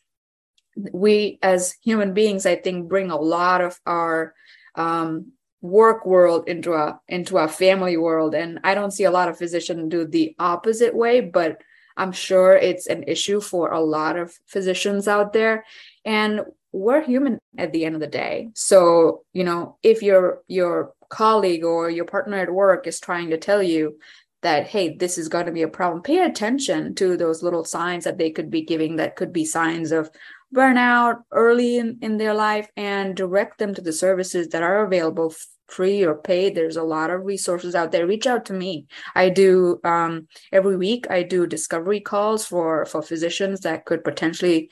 we 0.93 1.39
as 1.41 1.73
human 1.83 2.13
beings, 2.13 2.45
I 2.45 2.57
think, 2.57 2.87
bring 2.87 3.09
a 3.09 3.19
lot 3.19 3.61
of 3.61 3.79
our 3.87 4.35
um, 4.75 5.31
work 5.61 6.05
world 6.05 6.47
into 6.47 6.73
a 6.73 6.99
into 7.07 7.37
our 7.37 7.49
family 7.49 7.97
world. 7.97 8.35
And 8.35 8.59
I 8.63 8.75
don't 8.75 8.91
see 8.91 9.05
a 9.05 9.15
lot 9.17 9.29
of 9.29 9.39
physicians 9.39 9.89
do 9.89 10.05
the 10.05 10.35
opposite 10.37 10.95
way, 10.95 11.21
but 11.21 11.57
I'm 11.99 12.13
sure 12.13 12.53
it's 12.53 12.88
an 12.88 13.03
issue 13.03 13.41
for 13.41 13.71
a 13.71 13.81
lot 13.81 14.17
of 14.17 14.33
physicians 14.47 15.07
out 15.07 15.33
there. 15.33 15.65
And 16.05 16.41
we're 16.71 17.01
human 17.01 17.39
at 17.57 17.73
the 17.73 17.83
end 17.85 17.95
of 17.95 18.01
the 18.01 18.07
day. 18.07 18.49
So, 18.55 19.23
you 19.33 19.43
know, 19.43 19.77
if 19.83 20.01
your 20.01 20.41
your 20.47 20.93
colleague 21.09 21.63
or 21.63 21.89
your 21.89 22.05
partner 22.05 22.38
at 22.38 22.53
work 22.53 22.88
is 22.88 22.99
trying 22.99 23.31
to 23.31 23.38
tell 23.38 23.62
you 23.62 23.99
that 24.41 24.67
hey 24.67 24.95
this 24.95 25.17
is 25.17 25.30
going 25.30 25.45
to 25.45 25.52
be 25.52 25.62
a 25.62 25.67
problem. 25.67 26.02
Pay 26.02 26.19
attention 26.19 26.95
to 26.95 27.17
those 27.17 27.43
little 27.43 27.65
signs 27.65 28.04
that 28.04 28.17
they 28.17 28.32
could 28.32 28.49
be 28.49 28.62
giving 28.62 28.95
that 28.97 29.15
could 29.15 29.34
be 29.34 29.45
signs 29.45 29.91
of 29.91 30.10
burnout 30.54 31.21
early 31.32 31.78
in, 31.78 31.97
in 32.02 32.17
their 32.17 32.34
life 32.34 32.69
and 32.75 33.15
direct 33.15 33.60
them 33.60 33.73
to 33.75 33.82
the 33.82 33.93
services 33.93 34.47
that 34.49 34.63
are 34.63 34.84
available 34.84 35.34
free 35.67 36.04
or 36.04 36.15
paid. 36.15 36.56
There's 36.56 36.78
a 36.78 36.84
lot 36.84 37.12
of 37.12 37.25
resources 37.25 37.75
out 37.75 37.91
there. 37.91 38.08
Reach 38.08 38.25
out 38.25 38.45
to 38.45 38.54
me. 38.54 38.88
I 39.13 39.30
do 39.30 39.80
um, 39.84 40.28
every 40.52 40.78
week 40.78 41.08
i 41.10 41.23
do 41.23 41.45
discovery 41.45 41.99
calls 41.99 42.45
for 42.45 42.86
for 42.86 43.02
physicians 43.02 43.62
that 43.62 43.86
could 43.86 44.04
potentially 44.04 44.69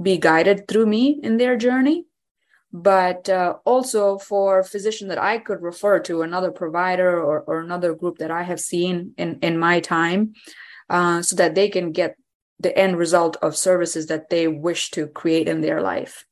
be 0.00 0.16
guided 0.16 0.66
through 0.68 0.86
me 0.86 1.18
in 1.22 1.36
their 1.36 1.56
journey 1.56 2.06
but 2.72 3.28
uh, 3.28 3.54
also 3.64 4.18
for 4.18 4.62
physician 4.62 5.08
that 5.08 5.18
i 5.18 5.38
could 5.38 5.60
refer 5.62 5.98
to 5.98 6.22
another 6.22 6.50
provider 6.50 7.20
or, 7.20 7.40
or 7.42 7.60
another 7.60 7.94
group 7.94 8.18
that 8.18 8.30
i 8.30 8.42
have 8.42 8.60
seen 8.60 9.12
in 9.18 9.38
in 9.40 9.58
my 9.58 9.80
time 9.80 10.32
uh, 10.90 11.22
so 11.22 11.36
that 11.36 11.54
they 11.54 11.68
can 11.68 11.92
get 11.92 12.16
the 12.62 12.76
end 12.78 12.96
result 12.96 13.36
of 13.42 13.56
services 13.56 14.06
that 14.06 14.30
they 14.30 14.46
wish 14.46 14.90
to 14.92 15.06
create 15.08 15.48
in 15.48 15.60
their 15.60 15.82
life. 15.82 16.24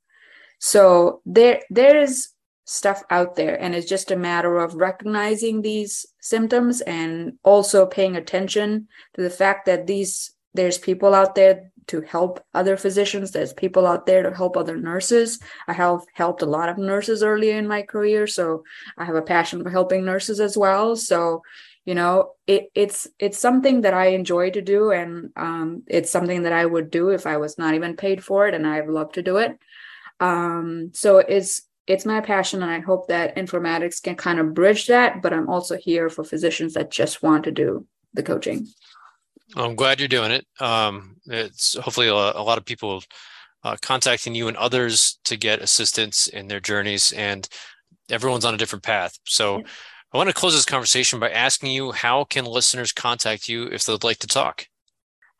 So 0.59 1.23
there 1.27 1.63
there 1.71 1.99
is 1.99 2.29
stuff 2.65 3.03
out 3.11 3.35
there 3.35 3.61
and 3.61 3.75
it's 3.75 3.89
just 3.89 4.13
a 4.13 4.17
matter 4.17 4.59
of 4.59 4.75
recognizing 4.75 5.61
these 5.61 6.07
symptoms 6.21 6.81
and 6.83 7.33
also 7.43 7.85
paying 7.85 8.15
attention 8.15 8.87
to 9.15 9.23
the 9.23 9.31
fact 9.31 9.67
that 9.67 9.89
these 9.89 10.33
there's 10.55 10.79
people 10.79 11.15
out 11.15 11.35
there 11.35 11.73
to 11.91 12.01
help 12.01 12.43
other 12.55 12.77
physicians. 12.77 13.31
There's 13.31 13.53
people 13.53 13.87
out 13.87 14.07
there 14.07 14.23
to 14.23 14.33
help 14.35 14.57
other 14.57 14.77
nurses. 14.77 15.41
I 15.67 15.73
have 15.73 16.01
helped 16.15 16.43
a 16.43 16.47
lot 16.47 16.69
of 16.69 16.79
nurses 16.79 17.23
earlier 17.23 17.59
in 17.59 17.67
my 17.67 17.83
career 17.83 18.27
so 18.27 18.65
i 18.97 19.05
have 19.05 19.17
a 19.17 19.23
passion 19.23 19.63
for 19.63 19.71
helping 19.71 20.05
nurses 20.05 20.41
as 20.41 20.57
well. 20.57 20.97
So 20.97 21.43
you 21.85 21.95
know 21.95 22.33
it, 22.47 22.71
it's 22.75 23.09
it's 23.19 23.39
something 23.39 23.81
that 23.81 23.95
i 23.95 24.07
enjoy 24.09 24.51
to 24.51 24.61
do 24.61 24.91
and 24.91 25.31
um, 25.37 25.83
it's 25.87 26.11
something 26.11 26.43
that 26.43 26.53
i 26.53 26.65
would 26.65 26.91
do 26.91 27.09
if 27.09 27.27
i 27.27 27.39
was 27.39 27.57
not 27.57 27.75
even 27.75 27.97
paid 27.97 28.23
for 28.23 28.47
it 28.47 28.55
and 28.55 28.67
I 28.67 28.81
love 28.81 29.13
to 29.13 29.23
do 29.23 29.39
it. 29.39 29.59
Um, 30.21 30.91
so 30.93 31.19
it's 31.19 31.63
it's 31.87 32.05
my 32.07 32.21
passion 32.21 32.63
and 32.63 32.71
i 32.71 32.81
hope 32.81 33.09
that 33.09 33.35
informatics 33.37 34.03
can 34.03 34.15
kind 34.15 34.39
of 34.39 34.55
bridge 34.55 34.87
that 34.87 35.23
but 35.23 35.33
i'm 35.33 35.49
also 35.49 35.77
here 35.77 36.09
for 36.09 36.23
physicians 36.23 36.75
that 36.75 36.91
just 36.91 37.23
want 37.23 37.45
to 37.45 37.51
do 37.51 37.87
the 38.15 38.23
coaching 38.23 38.67
i'm 39.57 39.75
glad 39.75 39.99
you're 39.99 40.09
doing 40.09 40.31
it. 40.31 40.47
Um, 40.61 41.17
it's 41.27 41.77
hopefully 41.79 42.09
a, 42.09 42.13
a 42.13 42.43
lot 42.43 42.59
of 42.59 42.65
people 42.65 43.03
uh, 43.63 43.77
contacting 43.83 44.35
you 44.35 44.49
and 44.49 44.57
others 44.57 45.19
to 45.25 45.37
get 45.37 45.61
assistance 45.61 46.29
in 46.29 46.49
their 46.49 46.61
journeys 46.61 47.13
and 47.13 47.49
everyone's 48.11 48.45
on 48.45 48.55
a 48.55 48.59
different 48.59 48.83
path. 48.83 49.19
So 49.27 49.63
I 50.13 50.17
want 50.17 50.29
to 50.29 50.35
close 50.35 50.55
this 50.55 50.65
conversation 50.65 51.21
by 51.21 51.31
asking 51.31 51.73
you 51.73 51.93
how 51.93 52.25
can 52.25 52.45
listeners 52.45 52.93
contact 52.93 53.49
you 53.49 53.67
if 53.67 53.85
they'd 53.85 54.05
like 54.05 54.19
to 54.19 54.27
talk? 54.27 54.67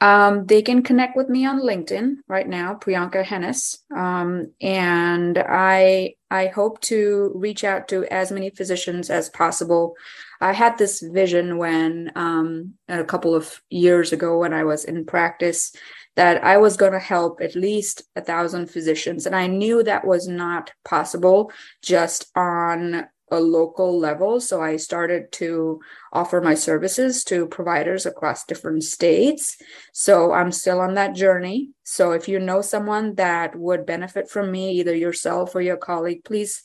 Um, 0.03 0.47
they 0.47 0.63
can 0.63 0.83
connect 0.83 1.15
with 1.15 1.29
me 1.29 1.45
on 1.45 1.61
LinkedIn 1.61 2.17
right 2.27 2.49
now, 2.49 2.75
Priyanka 2.75 3.23
Hennis, 3.23 3.77
um, 3.95 4.51
and 4.61 5.37
I 5.39 6.15
I 6.31 6.47
hope 6.47 6.81
to 6.83 7.33
reach 7.35 7.65
out 7.65 7.89
to 7.89 8.05
as 8.07 8.33
many 8.33 8.51
physicians 8.51 9.11
as 9.11 9.29
possible. 9.29 9.95
I 10.41 10.53
had 10.53 10.79
this 10.79 11.01
vision 11.03 11.59
when 11.59 12.13
um, 12.15 12.75
a 12.89 13.05
couple 13.05 13.35
of 13.35 13.61
years 13.69 14.13
ago 14.13 14.39
when 14.39 14.55
I 14.55 14.65
was 14.65 14.85
in 14.85 15.05
practice 15.05 15.75
that 16.17 16.43
I 16.43 16.57
was 16.57 16.77
going 16.77 16.93
to 16.93 16.99
help 16.99 17.41
at 17.43 17.55
least 17.55 18.03
a 18.17 18.23
thousand 18.23 18.71
physicians, 18.71 19.27
and 19.27 19.37
I 19.37 19.49
knew 19.49 19.83
that 19.83 20.07
was 20.07 20.27
not 20.27 20.73
possible 20.83 21.53
just 21.83 22.31
on 22.35 23.07
a 23.31 23.41
local 23.41 23.99
level. 23.99 24.41
So 24.41 24.61
I 24.61 24.77
started 24.77 25.33
to 25.33 25.81
offer 26.13 26.41
my 26.41 26.55
services 26.55 27.25
to 27.25 27.47
providers 27.47 28.07
across 28.07 28.45
different 28.45 28.85
states. 28.85 29.57
So 29.93 30.33
I'm 30.33 30.53
still 30.53 30.81
on 30.81 30.95
that 30.95 31.15
journey. 31.15 31.71
So 31.85 32.13
if 32.13 32.29
you 32.29 32.39
know 32.39 32.63
someone 32.63 33.15
that 33.17 33.57
would 33.57 33.87
benefit 33.87 34.29
from 34.29 34.51
me, 34.51 34.73
either 34.73 34.95
yourself 34.95 35.55
or 35.55 35.61
your 35.61 35.77
colleague, 35.77 36.25
please 36.25 36.63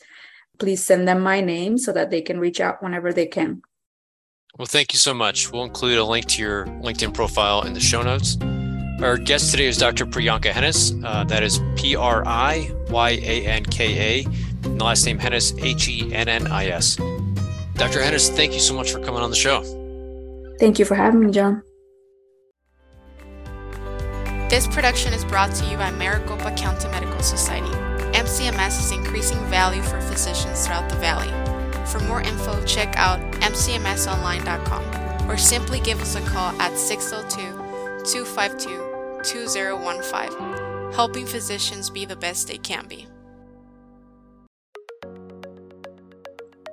please 0.58 0.84
send 0.84 1.08
them 1.08 1.20
my 1.22 1.42
name 1.42 1.78
so 1.78 1.92
that 1.92 2.10
they 2.10 2.22
can 2.22 2.40
reach 2.40 2.62
out 2.62 2.82
whenever 2.82 3.12
they 3.12 3.26
can. 3.26 3.62
Well, 4.58 4.66
thank 4.66 4.94
you 4.94 5.00
so 5.00 5.14
much. 5.14 5.52
We'll 5.52 5.66
include 5.66 5.98
a 5.98 6.06
link 6.06 6.28
to 6.28 6.42
your 6.42 6.66
LinkedIn 6.66 7.14
profile 7.14 7.64
in 7.64 7.74
the 7.74 7.82
show 7.82 8.02
notes. 8.02 8.38
Our 9.02 9.18
guest 9.18 9.52
today 9.52 9.66
is 9.66 9.78
Dr. 9.78 10.06
Priyanka 10.06 10.52
Hennis. 10.52 11.04
Uh, 11.04 11.26
that 11.26 11.44
is 11.44 11.60
P 11.76 11.98
R 11.98 12.26
I 12.26 12.72
Y 12.90 13.10
A 13.22 13.46
N 13.46 13.66
K 13.66 14.22
A 14.22 14.45
and 14.66 14.80
the 14.80 14.84
last 14.84 15.06
name 15.06 15.20
Hennis, 15.20 15.58
H 15.64 15.88
E 15.88 16.14
N 16.14 16.28
N 16.28 16.48
I 16.48 16.68
S. 16.68 16.98
Dr. 17.76 18.00
Hennis, 18.00 18.30
thank 18.30 18.54
you 18.54 18.60
so 18.60 18.74
much 18.74 18.92
for 18.92 19.00
coming 19.00 19.22
on 19.22 19.30
the 19.30 19.36
show. 19.36 19.64
Thank 20.60 20.80
you 20.80 20.86
for 20.86 20.96
having 20.96 21.20
me, 21.26 21.32
John. 21.32 21.62
This 24.50 24.68
production 24.68 25.14
is 25.14 25.26
brought 25.26 25.54
to 25.56 25.66
you 25.66 25.76
by 25.76 25.92
Maricopa 25.92 26.52
County 26.56 26.88
Medical 26.88 27.22
Society. 27.22 27.68
MCMS 28.16 28.80
is 28.80 28.92
increasing 28.92 29.40
value 29.48 29.82
for 29.82 30.00
physicians 30.00 30.66
throughout 30.66 30.88
the 30.90 30.96
valley. 30.96 31.28
For 31.86 32.00
more 32.02 32.22
info, 32.22 32.64
check 32.66 32.96
out 32.96 33.20
mcmsonline.com 33.42 35.30
or 35.30 35.38
simply 35.38 35.80
give 35.82 36.02
us 36.02 36.16
a 36.16 36.22
call 36.22 36.54
at 36.62 36.78
602 36.78 37.42
252 38.06 39.22
2015, 39.24 40.94
helping 40.94 41.26
physicians 41.26 41.90
be 41.90 42.06
the 42.06 42.16
best 42.16 42.48
they 42.48 42.58
can 42.58 42.88
be. 42.88 43.08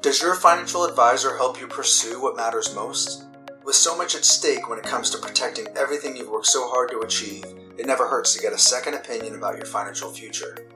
Does 0.02 0.20
your 0.20 0.34
financial 0.34 0.84
advisor 0.84 1.36
help 1.36 1.60
you 1.60 1.68
pursue 1.68 2.20
what 2.20 2.36
matters 2.36 2.74
most? 2.74 3.22
With 3.64 3.76
so 3.76 3.96
much 3.96 4.16
at 4.16 4.24
stake 4.24 4.68
when 4.68 4.80
it 4.80 4.84
comes 4.84 5.10
to 5.10 5.18
protecting 5.18 5.68
everything 5.76 6.16
you've 6.16 6.28
worked 6.28 6.48
so 6.48 6.68
hard 6.68 6.90
to 6.90 7.02
achieve, 7.02 7.44
it 7.78 7.86
never 7.86 8.08
hurts 8.08 8.34
to 8.34 8.42
get 8.42 8.52
a 8.52 8.58
second 8.58 8.94
opinion 8.94 9.36
about 9.36 9.56
your 9.56 9.64
financial 9.64 10.10
future. 10.10 10.66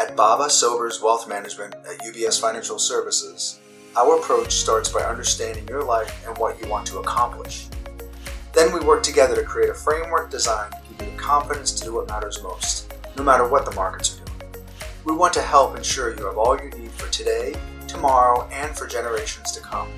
At 0.00 0.16
Baba 0.16 0.48
Sobers 0.48 1.02
Wealth 1.02 1.28
Management 1.28 1.74
at 1.74 1.98
UBS 1.98 2.40
Financial 2.40 2.78
Services, 2.78 3.60
our 3.94 4.16
approach 4.16 4.54
starts 4.54 4.88
by 4.88 5.00
understanding 5.00 5.68
your 5.68 5.84
life 5.84 6.26
and 6.26 6.38
what 6.38 6.58
you 6.58 6.66
want 6.66 6.86
to 6.86 6.98
accomplish. 7.00 7.66
Then 8.54 8.72
we 8.72 8.80
work 8.80 9.02
together 9.02 9.34
to 9.36 9.42
create 9.42 9.68
a 9.68 9.74
framework 9.74 10.30
designed 10.30 10.72
to 10.72 10.94
give 10.94 11.08
you 11.08 11.14
the 11.14 11.22
confidence 11.22 11.72
to 11.72 11.84
do 11.84 11.92
what 11.92 12.08
matters 12.08 12.42
most, 12.42 12.94
no 13.18 13.22
matter 13.22 13.46
what 13.46 13.66
the 13.66 13.76
markets 13.76 14.18
are 14.18 14.24
doing. 14.24 14.64
We 15.04 15.12
want 15.12 15.34
to 15.34 15.42
help 15.42 15.76
ensure 15.76 16.16
you 16.16 16.24
have 16.24 16.38
all 16.38 16.58
you 16.58 16.70
need 16.70 16.92
for 16.92 17.10
today 17.10 17.54
tomorrow, 17.92 18.48
and 18.50 18.74
for 18.76 18.86
generations 18.86 19.52
to 19.52 19.60
come. 19.60 19.88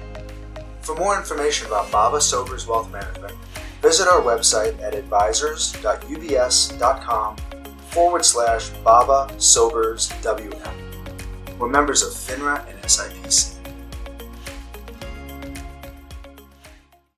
For 0.81 0.97
more 0.97 1.17
information 1.17 1.67
about 1.67 1.91
Baba 1.91 2.21
Sobers 2.21 2.67
Wealth 2.67 2.93
Management, 2.93 3.33
visit 3.81 4.07
our 4.09 4.21
website 4.21 4.79
at 4.83 4.95
advisors.ubs.com 4.95 7.37
forward 7.89 8.25
slash 8.25 8.71
Baba 8.83 9.33
Sobers 9.39 10.09
WM. 10.23 10.75
We're 11.59 11.69
members 11.69 12.03
of 12.03 12.13
FINRA 12.13 12.69
and 12.69 12.79
SIPC. 12.83 13.54